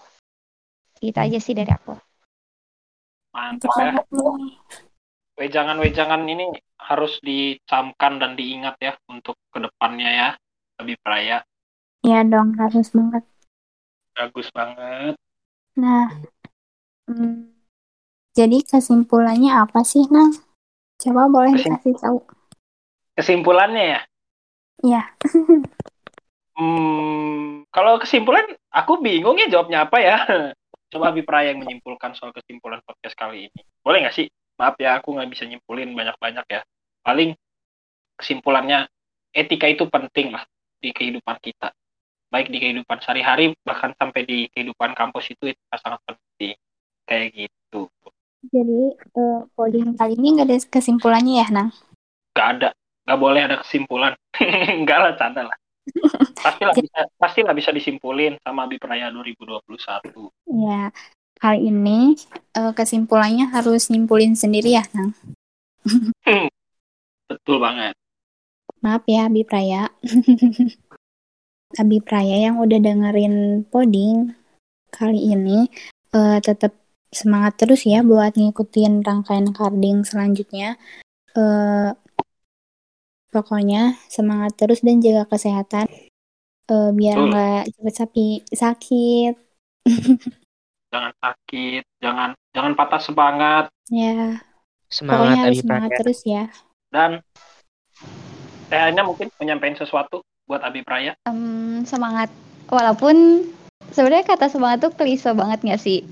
itu 1.05 1.17
aja 1.17 1.39
sih 1.41 1.53
dari 1.53 1.69
aku 1.73 1.93
mantap 3.37 3.73
ya 3.77 4.01
wejangan-wejangan 5.41 6.21
ini 6.29 6.53
harus 6.77 7.17
dicamkan 7.25 8.21
dan 8.21 8.37
diingat 8.37 8.77
ya 8.77 8.93
untuk 9.09 9.41
ke 9.49 9.57
depannya 9.65 10.11
ya 10.13 10.29
lebih 10.85 11.01
peraya 11.01 11.41
Iya 12.01 12.25
dong 12.25 12.57
harus 12.57 12.89
banget. 12.97 13.25
Bagus 14.17 14.49
banget. 14.53 15.17
Nah 15.77 16.09
hmm, 17.09 17.53
jadi 18.37 18.61
kesimpulannya 18.65 19.53
apa 19.53 19.81
sih 19.85 20.05
Nang? 20.13 20.37
Coba 21.01 21.33
boleh 21.33 21.57
Kesim 21.57 21.73
dikasih 21.73 21.95
tahu. 21.97 22.19
Kesimpulannya 23.17 23.85
ya? 23.97 24.01
Iya. 24.85 25.03
Hmm, 26.61 27.65
kalau 27.73 27.97
kesimpulan 27.97 28.45
aku 28.69 29.01
bingung 29.01 29.41
ya 29.41 29.49
jawabnya 29.49 29.89
apa 29.89 29.97
ya. 29.97 30.17
Coba 30.93 31.09
Praya 31.25 31.57
yang 31.57 31.65
menyimpulkan 31.65 32.13
soal 32.13 32.37
kesimpulan 32.37 32.85
podcast 32.85 33.17
kali 33.17 33.49
ini. 33.49 33.61
Boleh 33.81 34.05
nggak 34.05 34.13
sih 34.13 34.29
maaf 34.61 34.77
ya 34.77 35.01
aku 35.01 35.17
nggak 35.17 35.31
bisa 35.33 35.49
nyimpulin 35.49 35.97
banyak-banyak 35.97 36.45
ya. 36.53 36.61
Paling 37.01 37.33
kesimpulannya 38.21 38.85
etika 39.33 39.65
itu 39.65 39.89
penting 39.89 40.37
lah 40.37 40.45
di 40.77 40.93
kehidupan 40.93 41.41
kita. 41.41 41.73
Baik 42.29 42.53
di 42.53 42.61
kehidupan 42.61 43.01
sehari-hari 43.01 43.57
bahkan 43.65 43.97
sampai 43.97 44.29
di 44.29 44.53
kehidupan 44.53 44.93
kampus 44.93 45.33
itu 45.33 45.57
itu 45.57 45.63
sangat 45.73 46.05
penting. 46.05 46.61
Kayak 47.09 47.49
gitu. 47.49 47.89
Jadi 48.53 48.81
uh, 49.17 49.49
podium 49.57 49.97
kali 49.97 50.21
ini 50.21 50.37
nggak 50.37 50.49
ada 50.53 50.57
kesimpulannya 50.69 51.41
ya 51.41 51.47
nang? 51.49 51.73
Nggak 52.37 52.49
ada. 52.61 52.69
Nggak 53.09 53.19
boleh 53.19 53.41
ada 53.41 53.57
kesimpulan. 53.65 54.13
Nggak 54.85 54.99
lah 55.01 55.13
canda 55.17 55.43
lah. 55.49 55.57
Pastilah 56.37 56.75
bisa 56.85 57.01
pastilah 57.17 57.55
bisa 57.57 57.71
disimpulin 57.73 58.37
sama 58.45 58.69
Bipraya 58.69 59.11
2021 59.11 60.31
ya 60.61 60.93
kali 61.41 61.73
ini 61.73 62.15
uh, 62.55 62.77
kesimpulannya 62.77 63.49
harus 63.49 63.89
nyimpulin 63.89 64.37
sendiri 64.37 64.77
ya 64.77 64.85
nang. 64.93 65.17
Betul 67.27 67.57
banget. 67.59 67.97
Maaf 68.85 69.05
ya 69.09 69.29
Bipraya 69.33 69.89
Abi 71.81 71.99
Praya 72.03 72.51
yang 72.51 72.61
udah 72.61 72.79
dengerin 72.83 73.65
poding 73.69 74.37
kali 74.93 75.33
ini 75.33 75.71
uh, 76.13 76.43
tetap 76.43 76.77
semangat 77.11 77.59
terus 77.59 77.87
ya 77.87 78.05
buat 78.05 78.37
ngikutin 78.37 79.01
rangkaian 79.01 79.49
carding 79.57 80.05
selanjutnya. 80.05 80.77
Uh, 81.35 81.95
Pokoknya 83.31 83.95
semangat 84.11 84.59
terus 84.59 84.83
dan 84.83 84.99
jaga 84.99 85.23
kesehatan. 85.31 85.87
Uh, 86.67 86.91
biar 86.91 87.15
nggak 87.15 87.63
cepet 87.79 87.95
sapi 87.95 88.27
sakit. 88.51 89.35
jangan 90.91 91.13
sakit, 91.23 91.83
jangan 92.03 92.31
jangan 92.53 92.73
patah 92.75 93.03
semangat. 93.03 93.65
Ya. 93.91 94.43
Semangat 94.91 95.23
Pokoknya 95.23 95.39
harus 95.47 95.59
semangat 95.63 95.91
terus 96.03 96.21
ya. 96.27 96.45
Dan 96.91 97.11
tehnya 98.71 99.03
mungkin 99.07 99.31
menyampaikan 99.39 99.79
sesuatu 99.79 100.27
buat 100.51 100.63
Abi 100.67 100.83
Praya. 100.83 101.15
Um, 101.31 101.87
semangat. 101.87 102.31
Walaupun 102.71 103.47
sebenarnya 103.95 104.27
kata 104.27 104.51
semangat 104.51 104.91
tuh 104.91 104.93
klise 104.95 105.31
banget 105.31 105.63
nggak 105.63 105.83
sih? 105.83 106.07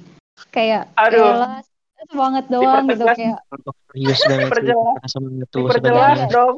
Kayak 0.54 0.90
Aduh 0.94 1.62
semangat 2.06 2.44
doang 2.46 2.86
gitu 2.86 3.04
kayak 3.10 3.38
serius 3.90 4.20
banget 4.22 4.48
perjelas 4.54 5.02
semangat 5.10 5.48
tuh 5.50 5.66
perjelas 5.66 6.18
dong 6.30 6.56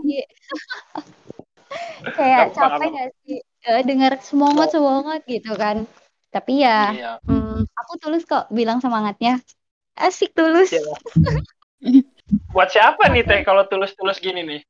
kayak 2.18 2.52
capek 2.52 2.88
gak 2.92 3.10
sih 3.24 3.38
uh, 3.70 3.80
dengar 3.80 4.12
semangat 4.20 4.68
semangat 4.74 5.20
gitu 5.24 5.52
kan 5.56 5.88
tapi 6.30 6.62
ya 6.62 6.94
iya. 6.94 7.12
hmm, 7.26 7.66
aku 7.66 7.92
tulus 7.98 8.22
kok 8.24 8.46
bilang 8.54 8.78
semangatnya 8.78 9.42
asik 9.98 10.32
tulus 10.32 10.72
iya. 10.72 10.94
buat 12.54 12.70
siapa 12.70 13.10
nih 13.10 13.26
teh 13.26 13.40
kalau 13.42 13.66
tulus 13.66 13.92
tulus 13.98 14.22
gini 14.22 14.46
nih 14.46 14.60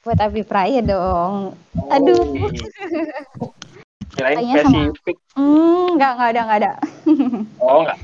buat 0.00 0.16
Abi 0.22 0.46
Praya 0.46 0.80
dong 0.80 1.54
oh, 1.54 1.94
aduh 1.94 2.22
Kirain 4.10 4.42
spesifik. 4.42 5.22
Hmm, 5.38 5.94
enggak, 5.94 6.18
enggak 6.18 6.30
ada, 6.34 6.40
enggak 6.42 6.58
ada. 6.66 6.72
oh, 7.62 7.86
enggak 7.86 7.98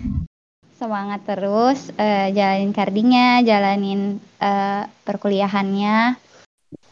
semangat 0.77 1.25
terus 1.25 1.89
uh, 1.97 2.29
jalanin 2.31 2.73
kardingnya, 2.77 3.41
jalanin 3.43 4.21
uh, 4.39 4.85
perkuliahannya. 5.09 6.21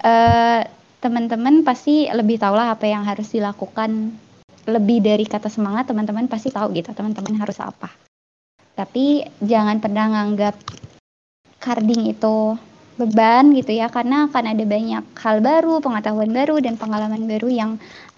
Uh, 0.01 0.61
teman-teman 1.05 1.61
pasti 1.61 2.09
lebih 2.09 2.41
tahu 2.41 2.57
lah 2.57 2.73
apa 2.73 2.89
yang 2.89 3.05
harus 3.05 3.29
dilakukan. 3.29 4.17
Lebih 4.64 5.05
dari 5.05 5.24
kata 5.29 5.53
semangat, 5.53 5.88
teman-teman 5.92 6.24
pasti 6.24 6.48
tahu 6.48 6.72
gitu, 6.72 6.92
teman-teman 6.96 7.37
harus 7.37 7.61
apa. 7.61 7.92
Tapi 8.74 9.22
jangan 9.44 9.79
pernah 9.79 10.11
nganggap 10.11 10.57
karding 11.62 12.11
itu 12.11 12.59
beban 12.94 13.50
gitu 13.59 13.74
ya 13.74 13.90
karena 13.90 14.31
akan 14.31 14.44
ada 14.55 14.64
banyak 14.64 15.05
hal 15.18 15.37
baru, 15.42 15.83
pengetahuan 15.83 16.31
baru 16.31 16.62
dan 16.62 16.79
pengalaman 16.79 17.27
baru 17.27 17.50
yang 17.50 17.70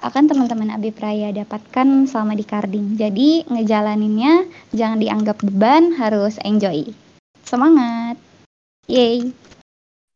akan 0.04 0.28
teman-teman 0.28 0.68
Abi 0.76 0.92
Praya 0.92 1.32
dapatkan 1.32 2.04
selama 2.04 2.36
di 2.36 2.44
Karding. 2.44 3.00
Jadi 3.00 3.48
ngejalaninnya 3.48 4.44
jangan 4.76 5.00
dianggap 5.00 5.40
beban, 5.40 5.96
harus 5.96 6.36
enjoy. 6.44 6.92
Semangat. 7.40 8.20
Yeay. 8.84 9.32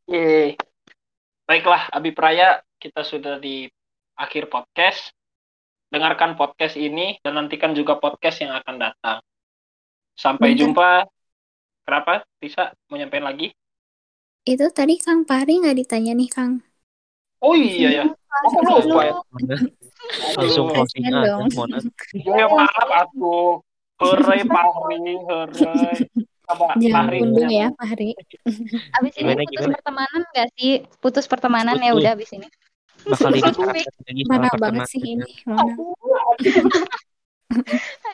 Yeay. 0.05 0.61
Baiklah 1.49 1.89
Abi 1.97 2.13
Praya, 2.13 2.61
kita 2.77 3.01
sudah 3.01 3.41
di 3.41 3.65
akhir 4.21 4.53
podcast. 4.53 5.11
Dengarkan 5.91 6.39
podcast 6.39 6.79
ini 6.79 7.19
dan 7.21 7.35
nantikan 7.35 7.75
juga 7.75 7.99
podcast 7.99 8.39
yang 8.47 8.55
akan 8.55 8.79
datang. 8.79 9.19
Sampai 10.15 10.55
Bener. 10.55 10.71
jumpa. 10.71 10.91
Kenapa? 11.83 12.23
Bisa 12.39 12.71
mau 12.87 12.95
nyampein 12.95 13.27
lagi? 13.27 13.51
Itu 14.47 14.71
tadi 14.71 15.03
Kang 15.03 15.27
Pari 15.27 15.59
nggak 15.59 15.77
ditanya 15.83 16.15
nih 16.15 16.31
Kang. 16.31 16.63
Oh 17.43 17.59
iya 17.59 17.91
ya. 17.91 18.05
Aku 18.47 18.87
lupa 18.87 19.03
ya. 19.11 19.15
Langsung 20.39 20.71
closing 20.71 21.11
aja, 21.11 21.43
Ya 22.15 22.47
maaf 22.47 22.89
aku. 23.05 23.59
Hore 24.01 24.23
Pari, 24.47 25.15
hore. 25.27 25.75
Jangan 26.79 27.15
unduh 27.19 27.47
ya 27.51 27.69
Pari. 27.75 28.15
Abis 28.99 29.15
ini 29.19 29.33
putus 29.35 29.51
gimana? 29.55 29.75
pertemanan 29.75 30.23
nggak 30.35 30.49
sih? 30.55 30.73
Putus 31.03 31.27
pertemanan 31.27 31.77
ya 31.83 31.93
udah 31.99 32.15
abis 32.15 32.31
ini. 32.35 32.47
Bakal 33.07 33.33
ini 34.11 34.23
Mana 34.29 34.49
banget 34.61 34.89
sih 34.91 35.01
ini. 35.01 35.27
Mana? 35.49 35.73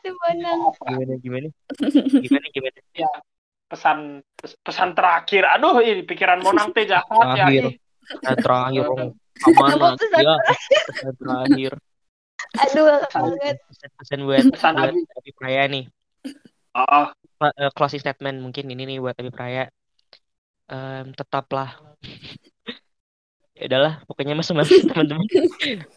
Aduh 0.01 0.15
mana? 0.25 0.51
Gimana 0.81 1.15
gimana? 1.21 1.49
Gimana 2.25 2.47
gimana? 2.55 2.79
Ya, 2.97 3.11
pesan 3.69 4.25
pesan 4.65 4.97
terakhir. 4.97 5.45
Aduh 5.45 5.83
ini 5.85 6.03
pikiran 6.07 6.41
monang 6.41 6.73
teh 6.73 6.89
jahat 6.89 7.05
ya 7.37 7.45
terakhir. 7.45 7.65
eh, 8.07 8.37
terakhir 8.41 8.85
ya 10.17 10.35
pesan 10.87 11.13
terakhir? 11.21 11.73
aduh 12.57 12.85
banget? 13.11 13.57
Pesan, 13.69 13.91
pesan 13.99 14.19
buat 14.25 14.45
pesan 14.55 14.73
buat 14.79 14.95
Abi 14.95 15.33
Praya 15.37 15.63
nih. 15.69 15.85
Oh. 16.77 17.09
Uh, 17.37 17.69
closing 17.77 18.01
statement 18.01 18.41
mungkin 18.41 18.65
ini 18.73 18.89
nih 18.89 18.99
buat 19.01 19.17
Abi 19.21 19.29
Praya. 19.29 19.69
Um, 20.67 21.15
tetaplah 21.15 21.79
ya 23.57 23.65
udahlah 23.73 23.95
pokoknya 24.05 24.37
mas 24.37 24.47
semangat 24.47 24.85
teman-teman. 24.93 25.25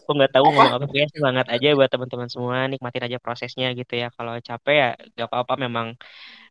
Aku 0.08 0.12
nggak 0.16 0.32
tahu 0.32 0.44
ngomong 0.48 0.80
apa? 0.80 0.86
pokoknya 0.88 1.10
semangat 1.12 1.48
aja 1.52 1.68
buat 1.76 1.92
teman-teman 1.92 2.30
semua 2.32 2.58
nikmatin 2.72 3.04
aja 3.04 3.18
prosesnya 3.20 3.68
gitu 3.76 3.94
ya. 4.00 4.08
Kalau 4.16 4.40
capek 4.40 4.76
ya 4.76 4.90
gak 5.20 5.28
apa-apa 5.28 5.54
memang 5.60 5.88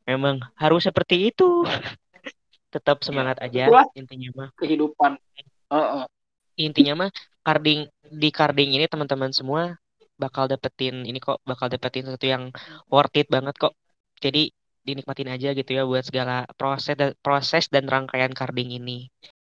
memang 0.04 0.44
harus 0.60 0.84
seperti 0.84 1.32
itu. 1.32 1.64
Tetap 2.74 3.00
semangat 3.00 3.40
ya, 3.40 3.72
aja 3.72 3.88
intinya 3.96 4.28
mah. 4.36 4.48
kehidupan. 4.60 5.16
Uh 5.72 6.04
-uh. 6.04 6.04
intinya 6.58 7.06
mah 7.06 7.10
carding 7.40 7.88
di 8.04 8.28
carding 8.28 8.76
ini 8.76 8.84
teman-teman 8.88 9.32
semua 9.32 9.76
bakal 10.20 10.50
dapetin 10.50 11.06
ini 11.06 11.16
kok 11.22 11.40
bakal 11.46 11.70
dapetin 11.72 12.04
sesuatu 12.04 12.28
yang 12.28 12.52
worth 12.92 13.16
it 13.16 13.32
banget 13.32 13.56
kok. 13.56 13.72
Jadi 14.20 14.52
dinikmatin 14.84 15.32
aja 15.32 15.56
gitu 15.56 15.70
ya 15.72 15.88
buat 15.88 16.04
segala 16.04 16.44
proses 16.56 16.96
dan 16.96 17.16
proses 17.24 17.68
dan 17.72 17.88
rangkaian 17.88 18.32
carding 18.32 18.72
ini 18.76 19.08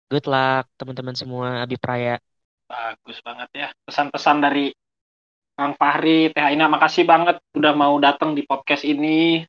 good 0.09 0.25
luck 0.25 0.65
teman-teman 0.75 1.13
semua 1.13 1.61
Abi 1.61 1.77
Praya 1.77 2.17
bagus 2.65 3.17
banget 3.21 3.49
ya 3.53 3.67
pesan-pesan 3.85 4.37
dari 4.41 4.73
Kang 5.53 5.73
Fahri 5.75 6.31
Teh 6.31 6.39
Aina 6.41 6.65
makasih 6.65 7.03
banget 7.03 7.37
udah 7.51 7.73
mau 7.75 7.93
datang 7.99 8.31
di 8.31 8.43
podcast 8.43 8.81
ini 8.81 9.43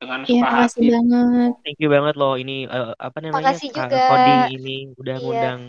dengan 0.00 0.24
Iya, 0.24 0.32
suka 0.32 0.46
makasih 0.48 0.80
hati. 0.80 0.88
banget. 0.96 1.50
Thank 1.60 1.78
you 1.84 1.90
banget 1.92 2.14
loh 2.16 2.34
ini 2.40 2.64
eh, 2.64 2.92
apa 2.96 3.18
namanya 3.20 3.52
Makasih 3.52 3.68
juga. 3.68 4.00
Coding 4.08 4.42
ini 4.56 4.76
udah 4.96 5.14
Iya. 5.14 5.20
ngundang 5.20 5.60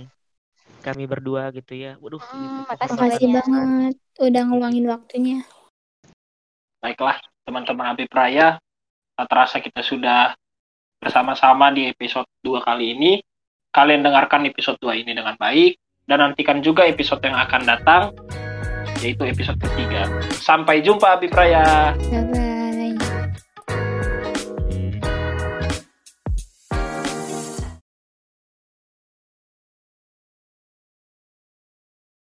kami 0.80 1.04
berdua 1.04 1.52
gitu 1.52 1.76
ya. 1.76 2.00
Waduh, 2.00 2.24
Hmm, 2.24 2.40
gitu. 2.40 2.60
makasih 2.72 2.96
Makasih 2.96 3.28
banget 3.36 3.94
udah 4.24 4.42
ngeluangin 4.48 4.86
waktunya. 4.88 5.38
Baiklah, 6.80 7.20
teman-teman 7.44 7.92
Abi 7.92 8.08
Praya, 8.08 8.58
tak 9.20 9.28
terasa 9.28 9.60
kita 9.60 9.84
sudah 9.84 10.34
bersama-sama 10.98 11.70
di 11.76 11.92
episode 11.92 12.26
2 12.42 12.64
kali 12.64 12.96
ini. 12.96 13.14
Kalian 13.72 14.04
dengarkan 14.04 14.44
episode 14.44 14.76
2 14.84 15.08
ini 15.08 15.16
dengan 15.16 15.40
baik, 15.40 15.80
dan 16.04 16.20
nantikan 16.20 16.60
juga 16.60 16.84
episode 16.84 17.24
yang 17.24 17.40
akan 17.40 17.62
datang, 17.64 18.12
yaitu 19.00 19.24
episode 19.24 19.56
ketiga. 19.64 20.12
Sampai 20.36 20.84
jumpa 20.84 21.16
Abi 21.16 21.32
Praya. 21.32 21.96
Bye-bye. 21.96 22.51